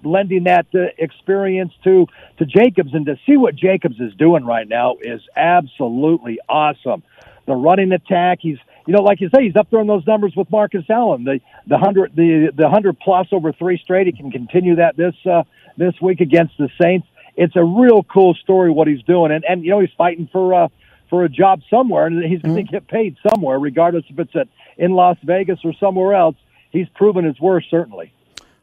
[0.02, 4.66] lending that uh, experience to to Jacobs and to see what Jacobs is doing right
[4.66, 7.04] now is absolutely awesome.
[7.48, 10.34] The running attack, he's you know, like you say, he's up there in those numbers
[10.36, 11.24] with Marcus Allen.
[11.24, 14.08] The the hundred the the hundred plus over three straight.
[14.08, 15.44] He can continue that this uh,
[15.78, 17.08] this week against the Saints.
[17.36, 20.54] It's a real cool story what he's doing, and and you know he's fighting for
[20.54, 20.68] uh,
[21.10, 22.72] for a job somewhere, and he's going to mm-hmm.
[22.72, 26.36] get paid somewhere, regardless if it's at in Las Vegas or somewhere else.
[26.72, 28.14] He's proven his worth certainly.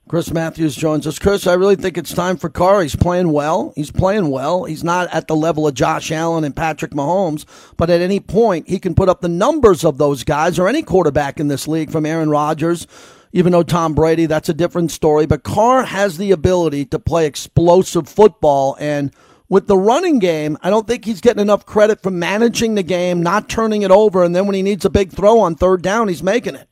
[0.09, 1.19] Chris Matthews joins us.
[1.19, 2.81] Chris, I really think it's time for Carr.
[2.81, 3.73] He's playing well.
[3.75, 4.63] He's playing well.
[4.63, 7.45] He's not at the level of Josh Allen and Patrick Mahomes,
[7.77, 10.85] but at any point, he can put up the numbers of those guys or any
[10.85, 12.87] quarterback in this league from Aaron Rodgers,
[13.33, 15.27] even though Tom Brady, that's a different story.
[15.27, 18.77] But Carr has the ability to play explosive football.
[18.79, 19.13] And
[19.49, 23.25] with the running game, I don't think he's getting enough credit for managing the game,
[23.25, 24.23] not turning it over.
[24.23, 26.69] And then when he needs a big throw on third down, he's making it.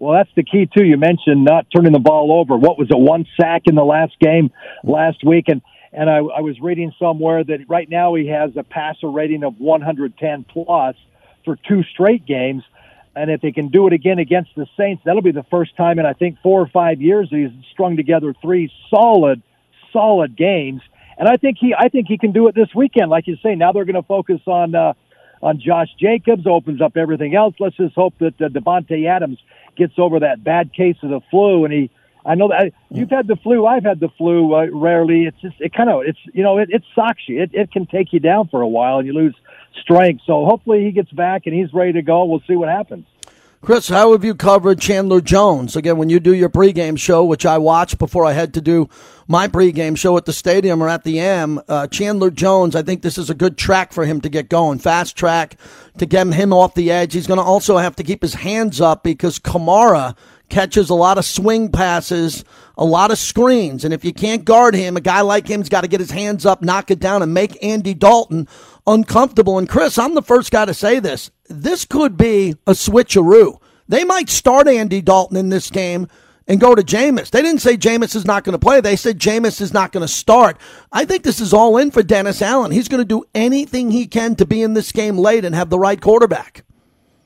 [0.00, 0.84] Well, that's the key too.
[0.84, 2.56] You mentioned not turning the ball over.
[2.56, 2.98] What was it?
[2.98, 4.50] One sack in the last game
[4.82, 5.60] last week, and
[5.92, 9.58] and I, I was reading somewhere that right now he has a passer rating of
[9.58, 10.96] 110 plus
[11.44, 12.62] for two straight games.
[13.14, 15.98] And if they can do it again against the Saints, that'll be the first time
[15.98, 19.42] in I think four or five years that he's strung together three solid,
[19.92, 20.80] solid games.
[21.18, 23.10] And I think he, I think he can do it this weekend.
[23.10, 24.92] Like you say, now they're going to focus on uh,
[25.42, 27.54] on Josh Jacobs, opens up everything else.
[27.58, 29.38] Let's just hope that uh, Davante Adams
[29.76, 31.90] gets over that bad case of the flu, and he.
[32.22, 33.64] I know that you've had the flu.
[33.64, 35.24] I've had the flu uh, rarely.
[35.24, 37.42] It's just it kind of it's you know it, it sucks you.
[37.42, 39.34] It it can take you down for a while, and you lose
[39.80, 40.22] strength.
[40.26, 42.26] So hopefully he gets back and he's ready to go.
[42.26, 43.06] We'll see what happens.
[43.62, 45.76] Chris, how have you covered Chandler Jones?
[45.76, 48.88] Again, when you do your pregame show, which I watch before I head to do
[49.28, 53.02] my pregame show at the stadium or at the M, uh, Chandler Jones, I think
[53.02, 54.78] this is a good track for him to get going.
[54.78, 55.58] Fast track
[55.98, 57.12] to get him off the edge.
[57.12, 60.16] He's going to also have to keep his hands up because Kamara
[60.48, 62.44] catches a lot of swing passes,
[62.78, 63.84] a lot of screens.
[63.84, 66.46] And if you can't guard him, a guy like him's got to get his hands
[66.46, 68.48] up, knock it down, and make Andy Dalton
[68.86, 69.58] uncomfortable.
[69.58, 71.30] And Chris, I'm the first guy to say this.
[71.48, 73.58] This could be a switcheroo.
[73.88, 76.06] They might start Andy Dalton in this game
[76.46, 77.30] and go to Jameis.
[77.30, 78.80] They didn't say Jameis is not going to play.
[78.80, 80.58] They said Jameis is not going to start.
[80.92, 82.72] I think this is all in for Dennis Allen.
[82.72, 85.70] He's going to do anything he can to be in this game late and have
[85.70, 86.64] the right quarterback.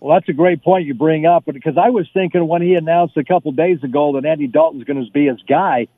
[0.00, 3.16] Well, that's a great point you bring up because I was thinking when he announced
[3.16, 5.88] a couple days ago that Andy Dalton's going to be his guy,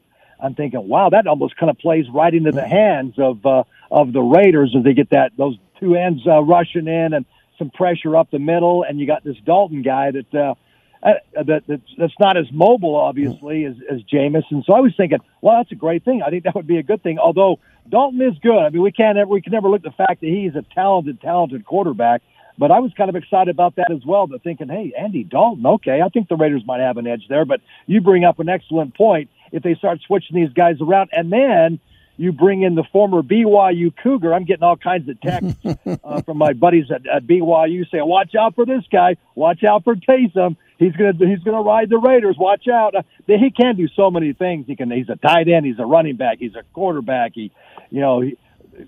[0.40, 4.12] I'm thinking, wow, that almost kind of plays right into the hands of uh, of
[4.12, 7.25] the Raiders as they get that those two ends uh, rushing in and
[7.59, 10.55] some pressure up the middle, and you got this Dalton guy that uh,
[11.03, 11.12] uh,
[11.44, 14.44] that that's, that's not as mobile, obviously, as as Jameis.
[14.51, 16.22] And so I was thinking, well, that's a great thing.
[16.22, 17.18] I think that would be a good thing.
[17.18, 18.59] Although Dalton is good.
[18.59, 20.62] I mean, we can't ever we can never look at the fact that he's a
[20.75, 22.22] talented, talented quarterback.
[22.59, 24.27] But I was kind of excited about that as well.
[24.27, 27.44] But thinking, hey, Andy Dalton, okay, I think the Raiders might have an edge there.
[27.44, 29.29] But you bring up an excellent point.
[29.53, 31.79] If they start switching these guys around, and then
[32.16, 34.33] you bring in the former BYU Cougar.
[34.33, 35.59] I'm getting all kinds of texts
[36.05, 39.16] uh, from my buddies at, at BYU saying, "Watch out for this guy.
[39.35, 40.57] Watch out for Taysom.
[40.79, 42.37] He's gonna he's gonna ride the Raiders.
[42.38, 42.94] Watch out.
[42.94, 44.66] Uh, he can do so many things.
[44.66, 44.90] He can.
[44.90, 45.66] He's a tight end.
[45.66, 46.38] He's a running back.
[46.38, 47.33] He's a quarterback.
[47.35, 47.50] He,
[47.90, 48.37] you know, he,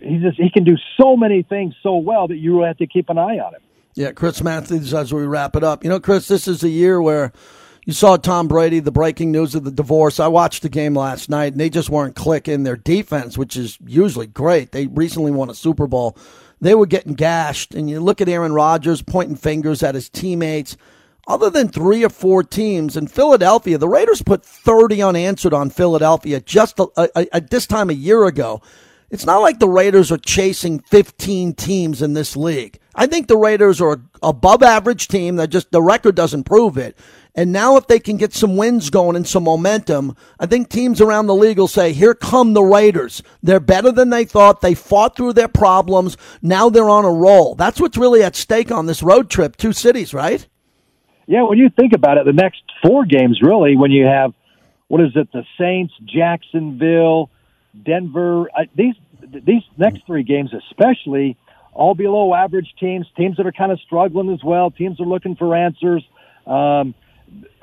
[0.01, 3.09] he just he can do so many things so well that you have to keep
[3.09, 3.61] an eye on him.
[3.95, 4.93] Yeah, Chris Matthews.
[4.95, 7.33] As we wrap it up, you know, Chris, this is a year where
[7.89, 10.21] you saw Tom Brady, the breaking news of the divorce.
[10.21, 12.63] I watched the game last night, and they just weren't clicking.
[12.63, 16.15] Their defense, which is usually great, they recently won a Super Bowl.
[16.61, 20.77] They were getting gashed, and you look at Aaron Rodgers pointing fingers at his teammates.
[21.27, 26.43] other than three or four teams in Philadelphia, the Raiders put 30 unanswered on Philadelphia
[26.43, 28.61] just at this time a year ago.
[29.11, 32.79] It's not like the Raiders are chasing 15 teams in this league.
[32.95, 36.99] I think the Raiders are above average team that just the record doesn't prove it.
[37.39, 41.01] And now if they can get some wins going and some momentum, I think teams
[41.01, 43.23] around the league will say, here come the Raiders.
[43.45, 44.61] They're better than they thought.
[44.61, 46.17] They fought through their problems.
[46.43, 47.55] Now they're on a roll.
[47.55, 49.57] That's what's really at stake on this road trip.
[49.57, 50.49] Two cities, right?
[51.29, 54.35] Yeah, when you think about it, the next four games really, when you have
[54.89, 57.31] what is it, the Saints, Jacksonville,
[57.85, 58.97] Denver, uh, these
[59.47, 61.37] these next three games especially,
[61.73, 65.37] all below average teams, teams that are kind of struggling as well, teams are looking
[65.37, 66.03] for answers.
[66.45, 66.97] Um,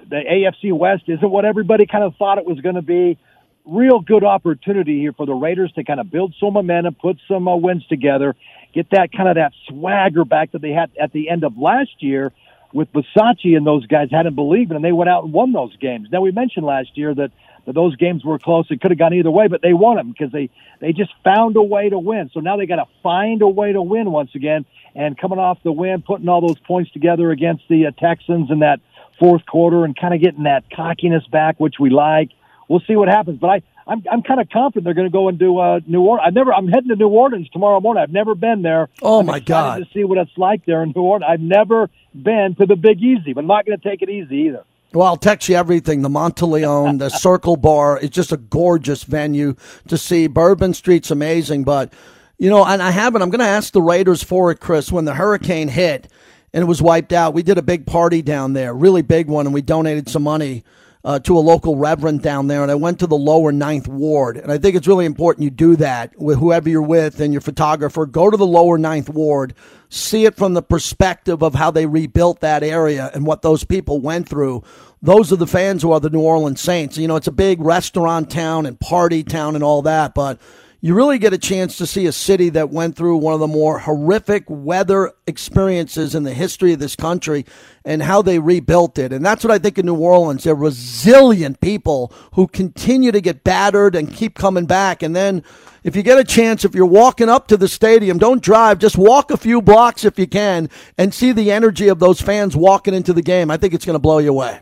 [0.09, 3.17] the AFC West isn't what everybody kind of thought it was going to be.
[3.65, 7.47] Real good opportunity here for the Raiders to kind of build some momentum, put some
[7.47, 8.35] uh, wins together,
[8.73, 11.91] get that kind of that swagger back that they had at the end of last
[11.99, 12.31] year
[12.73, 15.75] with Bisaccia and those guys hadn't believed it, and they went out and won those
[15.77, 16.09] games.
[16.11, 17.31] Now we mentioned last year that,
[17.65, 20.11] that those games were close; it could have gone either way, but they won them
[20.11, 20.49] because they
[20.81, 22.29] they just found a way to win.
[22.33, 24.65] So now they got to find a way to win once again.
[24.93, 28.61] And coming off the win, putting all those points together against the uh, Texans and
[28.61, 28.81] that
[29.19, 32.31] fourth quarter, and kind of getting that cockiness back, which we like.
[32.67, 33.61] We'll see what happens, but I.
[33.87, 36.23] I'm I'm kind of confident they're going to go and do uh, New Orleans.
[36.25, 36.51] I've never.
[36.51, 38.01] I'm heading to New Orleans tomorrow morning.
[38.01, 38.89] I've never been there.
[39.03, 39.77] Oh I'm my God!
[39.77, 41.25] To see what it's like there in New Orleans.
[41.29, 44.37] I've never been to the Big Easy, but I'm not going to take it easy
[44.47, 44.63] either.
[44.91, 46.01] Well, I'll text you everything.
[46.01, 49.55] The Monteleone, the Circle Bar, it's just a gorgeous venue
[49.87, 50.25] to see.
[50.25, 51.93] Bourbon Street's amazing, but
[52.39, 53.21] you know, and I haven't.
[53.21, 54.91] I'm going to ask the Raiders for it, Chris.
[54.91, 56.07] When the hurricane hit
[56.55, 59.45] and it was wiped out, we did a big party down there, really big one,
[59.45, 60.63] and we donated some money
[61.03, 64.37] uh, to a local reverend down there, and I went to the lower ninth ward.
[64.37, 67.41] And I think it's really important you do that with whoever you're with and your
[67.41, 68.05] photographer.
[68.05, 69.53] Go to the lower ninth ward,
[69.89, 73.99] see it from the perspective of how they rebuilt that area and what those people
[73.99, 74.63] went through.
[75.01, 76.97] Those are the fans who are the New Orleans Saints.
[76.97, 80.39] You know, it's a big restaurant town and party town and all that, but
[80.85, 83.47] you really get a chance to see a city that went through one of the
[83.47, 87.43] more horrific weather experiences in the history of this country
[87.83, 89.11] and how they rebuilt it.
[89.11, 90.43] And that's what I think in New Orleans.
[90.43, 95.01] They're resilient people who continue to get battered and keep coming back.
[95.01, 95.41] And then
[95.83, 98.95] if you get a chance, if you're walking up to the stadium, don't drive, just
[98.95, 100.69] walk a few blocks if you can
[100.99, 103.49] and see the energy of those fans walking into the game.
[103.49, 104.59] I think it's going to blow you away.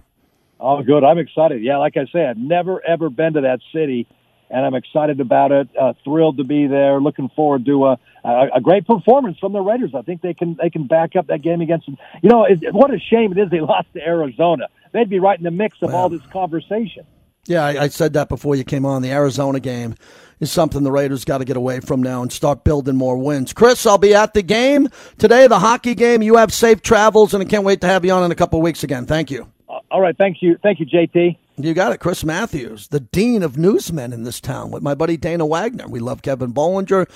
[0.58, 1.04] Oh, good.
[1.04, 1.62] I'm excited.
[1.62, 4.08] Yeah, like I said, I've never, ever been to that city
[4.54, 5.68] and I'm excited about it.
[5.76, 7.02] Uh, thrilled to be there.
[7.02, 9.94] Looking forward to a, a, a great performance from the Raiders.
[9.96, 11.98] I think they can they can back up that game against them.
[12.22, 14.68] You know, it, what a shame it is they lost to Arizona.
[14.92, 17.06] They'd be right in the mix of all this conversation.
[17.46, 19.02] Yeah, I, I said that before you came on.
[19.02, 19.96] The Arizona game
[20.40, 23.54] is something the Raiders got to get away from now and start building more wins.
[23.54, 24.88] Chris, I'll be at the game
[25.18, 26.22] today, the hockey game.
[26.22, 28.60] You have safe travels, and I can't wait to have you on in a couple
[28.60, 29.08] of weeks again.
[29.08, 29.52] Thank you.
[29.92, 31.38] All right, thank you, thank you, JT.
[31.56, 32.00] You got it.
[32.00, 35.88] Chris Matthews, the dean of newsmen in this town, with my buddy Dana Wagner.
[35.88, 37.08] We love Kevin Bollinger,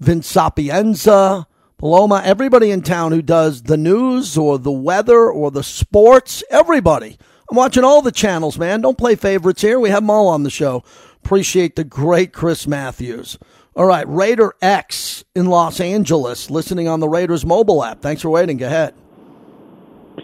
[0.00, 1.46] Vince Sapienza,
[1.78, 7.18] Paloma, everybody in town who does the news or the weather or the sports, everybody.
[7.48, 8.80] I'm watching all the channels, man.
[8.80, 9.78] Don't play favorites here.
[9.78, 10.82] We have them all on the show.
[11.24, 13.38] Appreciate the great Chris Matthews.
[13.76, 18.00] All right, Raider X in Los Angeles, listening on the Raiders mobile app.
[18.02, 18.56] Thanks for waiting.
[18.56, 18.94] Go ahead.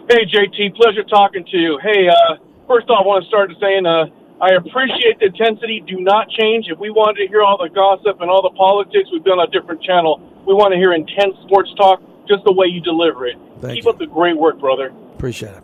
[0.09, 1.79] Hey, JT, pleasure talking to you.
[1.81, 2.35] Hey, uh,
[2.71, 4.07] first off, I want to start saying uh,
[4.39, 5.83] I appreciate the intensity.
[5.83, 6.71] Do not change.
[6.71, 9.47] If we wanted to hear all the gossip and all the politics, we've been on
[9.47, 10.23] a different channel.
[10.47, 11.99] We want to hear intense sports talk,
[12.31, 13.35] just the way you deliver it.
[13.59, 13.89] Thank Keep you.
[13.91, 14.95] up the great work, brother.
[15.19, 15.63] Appreciate it.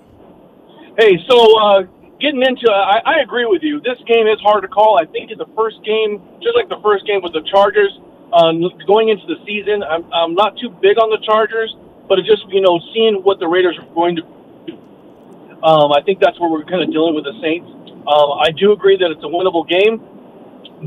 [0.99, 1.81] Hey, so uh,
[2.19, 3.79] getting into, I, I agree with you.
[3.79, 4.99] This game is hard to call.
[4.99, 7.95] I think in the first game, just like the first game with the Chargers,
[8.35, 11.73] um, going into the season, I'm, I'm not too big on the Chargers,
[12.09, 14.36] but it's just you know seeing what the Raiders are going to.
[15.63, 17.67] Um, I think that's where we're kind of dealing with the Saints.
[18.07, 19.99] Um, I do agree that it's a winnable game,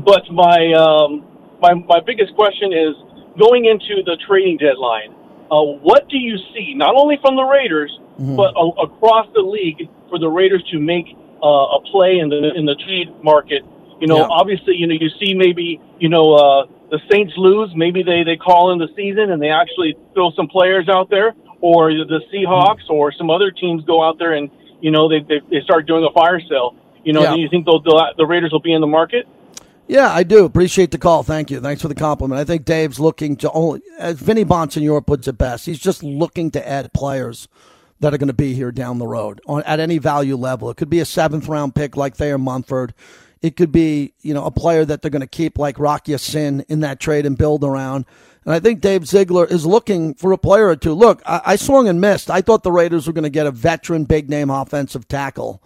[0.03, 1.25] but my um,
[1.61, 2.95] my my biggest question is
[3.37, 5.13] going into the trading deadline.
[5.51, 9.89] Uh, what do you see, not only from the Raiders, but a- across the league,
[10.09, 11.05] for the Raiders to make
[11.43, 13.63] uh, a play in the in the trade market?
[13.99, 14.27] You know, Yeah.
[14.31, 18.37] obviously, you know, you see maybe you know uh, the Saints lose, maybe they they
[18.37, 22.89] call in the season and they actually throw some players out there, or the Seahawks
[22.89, 24.49] or some other teams go out there and
[24.81, 26.75] you know they they, they start doing a fire sale.
[27.03, 27.35] You know, Yeah.
[27.35, 29.27] do you think they'll, the the Raiders will be in the market?
[29.87, 30.45] Yeah, I do.
[30.45, 31.23] Appreciate the call.
[31.23, 31.59] Thank you.
[31.59, 32.39] Thanks for the compliment.
[32.39, 36.49] I think Dave's looking to only, as Vinny Bonsignore puts it best, he's just looking
[36.51, 37.49] to add players
[37.99, 40.69] that are going to be here down the road on at any value level.
[40.69, 42.93] It could be a seventh round pick like Thayer Munford.
[43.41, 46.63] It could be, you know, a player that they're going to keep like Rock Ya-Sin
[46.69, 48.05] in that trade and build around.
[48.45, 50.93] And I think Dave Ziegler is looking for a player or two.
[50.93, 52.29] Look, I, I swung and missed.
[52.29, 55.61] I thought the Raiders were going to get a veteran, big name offensive tackle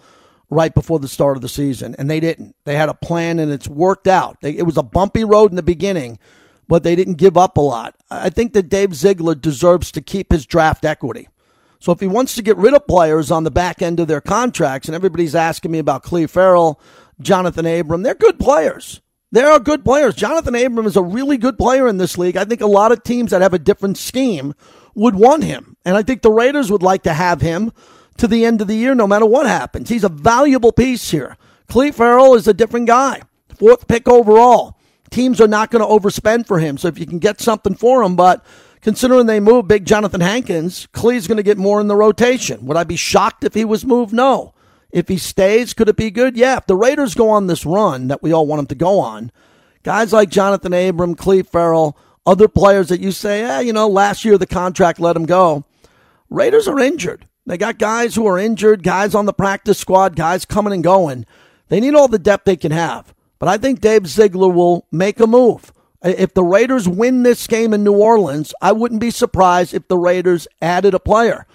[0.49, 2.55] right before the start of the season, and they didn't.
[2.65, 4.37] They had a plan, and it's worked out.
[4.41, 6.19] They, it was a bumpy road in the beginning,
[6.67, 7.95] but they didn't give up a lot.
[8.11, 11.29] I think that Dave Ziegler deserves to keep his draft equity.
[11.79, 14.21] So if he wants to get rid of players on the back end of their
[14.21, 16.79] contracts, and everybody's asking me about Cleve Ferrell,
[17.21, 19.01] Johnathan Abram, they're good players.
[19.35, 20.15] They are good players.
[20.15, 22.37] Johnathan Abram is a really good player in this league.
[22.37, 24.53] I think a lot of teams that have a different scheme
[24.93, 25.75] would want him.
[25.83, 27.73] And I think the Raiders would like to have him
[28.15, 29.89] to the end of the year, no matter what happens.
[29.89, 31.35] He's a valuable piece here.
[31.67, 33.23] Cleve Ferrell is a different guy.
[33.59, 34.79] Fourth pick overall.
[35.09, 36.77] Teams are not going to overspend for him.
[36.77, 38.41] So if you can get something for him, but
[38.79, 42.65] considering they moved big Jonathan Hankins, Cleve's going to get more in the rotation.
[42.67, 44.13] Would I be shocked if he was moved?
[44.13, 44.53] No.
[44.95, 46.37] If he stays, could it be good?
[46.37, 46.55] Yeah.
[46.55, 49.29] If the Raiders go on this run that we all want them to go on,
[49.83, 54.23] guys like Johnathan Abram, Cleve Ferrell, other players that you say, eh, you know, last
[54.23, 55.65] year the contract let him go.
[56.29, 57.27] Raiders are injured.
[57.45, 61.25] They got guys who are injured, guys on the practice squad, guys coming and going.
[61.67, 63.13] They need all the depth they can have.
[63.37, 65.73] But I think Dave Ziegler will make a move.
[66.03, 69.97] If the Raiders win this game in New Orleans, I wouldn't be surprised if the
[69.97, 71.45] Raiders added a player.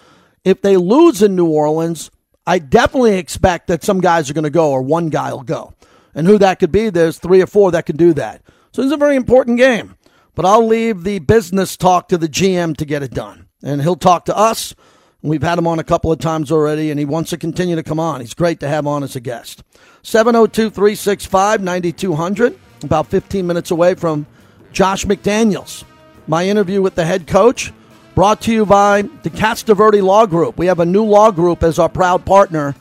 [0.44, 2.10] If they lose in New Orleans,
[2.46, 5.74] I definitely expect that some guys are going to go or one guy will go.
[6.14, 8.42] And who that could be, there's three or four that can do that.
[8.72, 9.96] So it's a very important game.
[10.34, 13.48] But I'll leave the business talk to the GM to get it done.
[13.62, 14.74] And he'll talk to us.
[15.22, 17.82] We've had him on a couple of times already, and he wants to continue to
[17.82, 18.20] come on.
[18.20, 19.62] He's great to have on as a guest.
[20.02, 24.26] 702 365 9200, about 15 minutes away from
[24.72, 25.84] Josh McDaniels.
[26.26, 27.70] My interview with the head coach
[28.14, 30.58] brought to you by the Castroverde Law Group.
[30.58, 32.74] We have a new law group as our proud partner,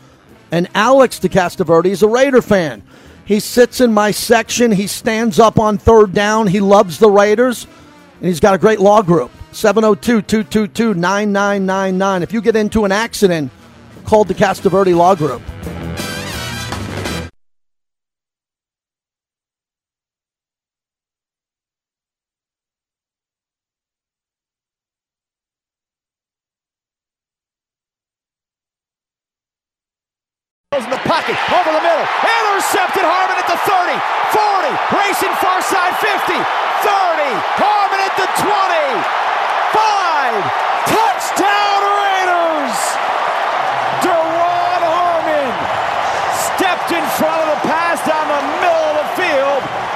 [0.52, 2.84] and Alex DeCastroverde is a Raider fan.
[3.26, 4.72] He sits in my section.
[4.72, 6.48] He stands up on third down.
[6.48, 7.68] He loves the Raiders,
[8.20, 9.32] and he's got a great law group.
[9.52, 12.24] 702 222 9999.
[12.24, 13.52] If you get into an accident,
[14.06, 15.42] call the DeCastroverde Law Group.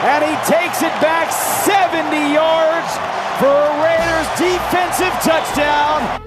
[0.03, 2.91] And he takes it back 70 yards
[3.39, 6.21] for a Raiders defensive touchdown.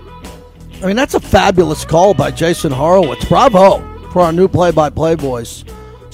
[0.82, 3.24] I mean, that's a fabulous call by Jason Horowitz.
[3.26, 3.78] Bravo
[4.10, 5.64] for our new play by play voice.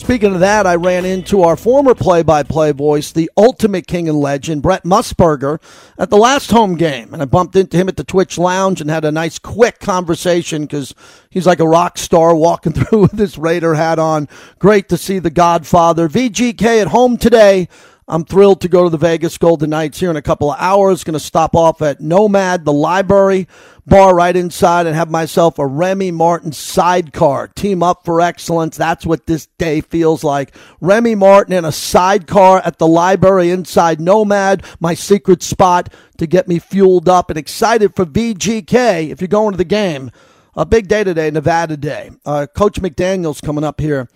[0.02, 4.08] Speaking of that, I ran into our former play by play voice, the ultimate king
[4.08, 5.62] and legend, Brent Musburger,
[5.96, 7.14] at the last home game.
[7.14, 10.62] And I bumped into him at the Twitch Lounge and had a nice, quick conversation
[10.62, 10.92] because
[11.30, 14.28] he's like a rock star walking through with his Raider hat on.
[14.58, 16.08] Great to see the Godfather.
[16.08, 17.68] VGK at home today.
[18.12, 21.02] I'm thrilled to go to the Vegas Golden Knights here in a couple of hours.
[21.02, 23.48] Going to stop off at Nomad, the library
[23.86, 27.48] bar right inside, and have myself a Remy Martin sidecar.
[27.48, 28.76] Team up for excellence.
[28.76, 30.54] That's what this day feels like.
[30.82, 36.46] Remy Martin in a sidecar at the library inside Nomad, my secret spot to get
[36.46, 39.08] me fueled up and excited for VGK.
[39.08, 40.10] If you're going to the game,
[40.54, 42.10] a big day today, Nevada Day.
[42.26, 44.06] Uh, Coach McDaniels coming up here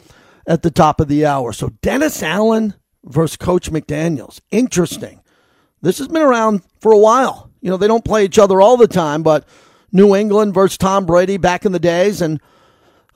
[0.47, 1.55] at the top of the hour.
[1.55, 2.74] So Dennis Allen
[3.07, 4.40] versus Coach McDaniels.
[4.50, 5.22] Interesting.
[5.82, 7.50] This has been around for a while.
[7.61, 9.46] You know, they don't play each other all the time, but
[9.92, 12.40] New England versus Tom Brady back in the days and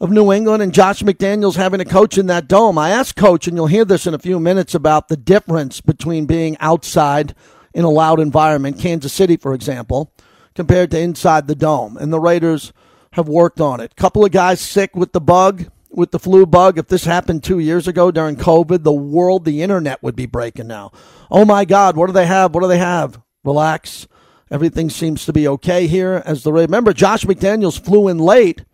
[0.01, 2.79] of New England and Josh McDaniels having a coach in that dome.
[2.79, 6.25] I asked coach, and you'll hear this in a few minutes about the difference between
[6.25, 7.35] being outside
[7.75, 10.13] in a loud environment, Kansas City, for example,
[10.55, 11.99] compared to inside the dome.
[11.99, 12.73] And the Raiders
[13.13, 13.95] have worked on it.
[13.95, 16.79] Couple of guys sick with the bug with the flu bug.
[16.79, 20.67] If this happened two years ago during COVID, the world, the internet would be breaking
[20.67, 20.93] now.
[21.31, 22.55] Oh my God, what do they have?
[22.55, 23.21] What do they have?
[23.45, 24.07] Relax.
[24.51, 26.23] Everything seems to be okay here.
[26.27, 28.65] As the remember, Josh McDaniels flew in late.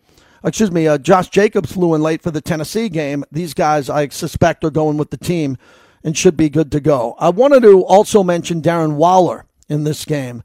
[0.44, 3.24] Excuse me, uh, Josh Jacobs flew in late for the Tennessee game.
[3.32, 5.58] These guys, I suspect, are going with the team
[6.04, 7.16] and should be good to go.
[7.18, 10.42] I wanted to also mention Darren Waller in this game.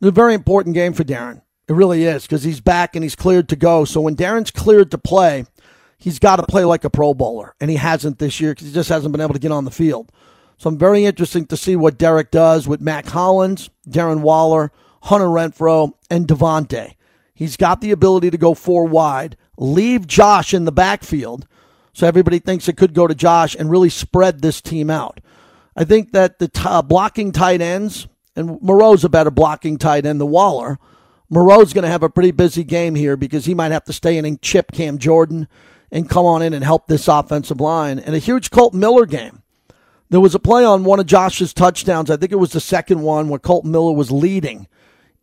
[0.00, 1.42] It's a very important game for Darren.
[1.68, 3.84] It really is because he's back and he's cleared to go.
[3.84, 5.46] So when Darren's cleared to play,
[6.04, 8.74] he's got to play like a Pro Bowler, and he hasn't this year because he
[8.74, 10.12] just hasn't been able to get on the field.
[10.58, 14.70] So I'm very interested to see what Derek does with Mack Hollins, Darren Waller,
[15.04, 16.96] Hunter Renfrow, and Davante.
[17.32, 21.48] He's got the ability to go four wide, leave Josh in the backfield,
[21.94, 25.20] so everybody thinks it could go to Josh and really spread this team out.
[25.74, 30.04] I think that the t- uh, blocking tight ends and Moreau's a better blocking tight
[30.04, 30.78] end than Waller.
[31.30, 34.18] Moreau's going to have a pretty busy game here because he might have to stay
[34.18, 35.48] in and chip Cam Jordan
[35.90, 37.98] and come on in and help this offensive line.
[37.98, 39.42] And a huge Colt Miller game.
[40.10, 42.10] There was a play on one of Josh's touchdowns.
[42.10, 44.68] I think it was the second one where Colt Miller was leading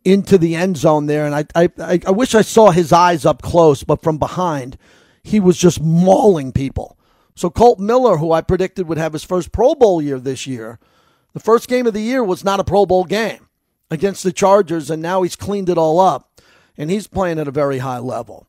[0.04, 1.24] into the end zone there.
[1.24, 4.76] And I, I, I wish I saw his eyes up close, but from behind,
[5.22, 6.98] he was just mauling people.
[7.34, 10.78] So Colt Miller, who I predicted would have his first Pro Bowl year this year,
[11.32, 13.48] the first game of the year was not a Pro Bowl game
[13.90, 16.40] against the Chargers, and now he's cleaned it all up,
[16.76, 18.46] and he's playing at a very high level.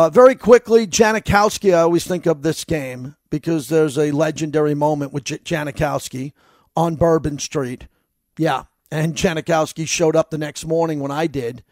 [0.00, 5.12] Uh, very quickly, Janikowski, I always think of this game because there's a legendary moment
[5.12, 6.32] with J- Janikowski
[6.74, 7.86] on Bourbon Street.
[8.38, 11.62] Yeah, and Janikowski showed up the next morning when I did,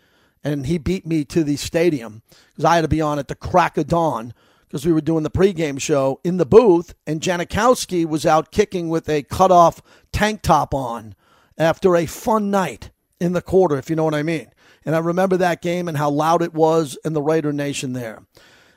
[0.44, 2.20] and he beat me to the stadium
[2.50, 4.34] because I had to be on at the crack of dawn
[4.66, 8.90] because we were doing the pregame show in the booth, and Janikowski was out kicking
[8.90, 9.80] with a cutoff
[10.12, 11.14] tank top on
[11.56, 14.50] after a fun night in the quarter, if you know what I mean.
[14.84, 18.22] And I remember that game and how loud it was in the Raider Nation there.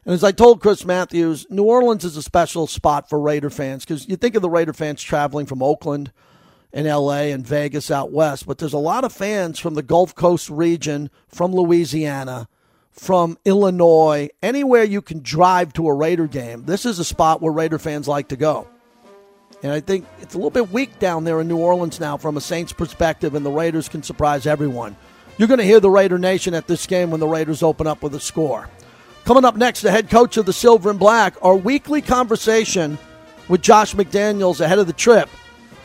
[0.06, 3.86] And as I told Chris Matthews, New Orleans is a special spot for Raider fans
[3.86, 6.12] because you think of the Raider fans traveling from Oakland
[6.74, 10.16] and LA and Vegas out west, but there's a lot of fans from the Gulf
[10.16, 12.48] Coast region, from Louisiana,
[12.90, 16.64] from Illinois, anywhere you can drive to a Raider game.
[16.66, 18.68] This is a spot where Raider fans like to go.
[19.64, 22.38] And I think it's a little bit weak down there in New Orleans now from
[22.38, 24.96] a Saints perspective, and the Raiders can surprise everyone.
[25.42, 28.04] You're going to hear the Raider Nation at this game when the Raiders open up
[28.04, 28.70] with a score.
[29.26, 33.00] Coming up next, the head coach of the Silver and Black, our weekly conversation
[33.50, 35.28] with Josh McDaniels ahead of the trip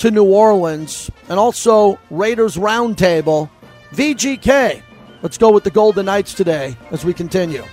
[0.00, 3.48] to New Orleans, and also Raiders Roundtable.
[3.92, 4.82] VGK.
[5.22, 7.64] Let's go with the Golden Knights today as we continue.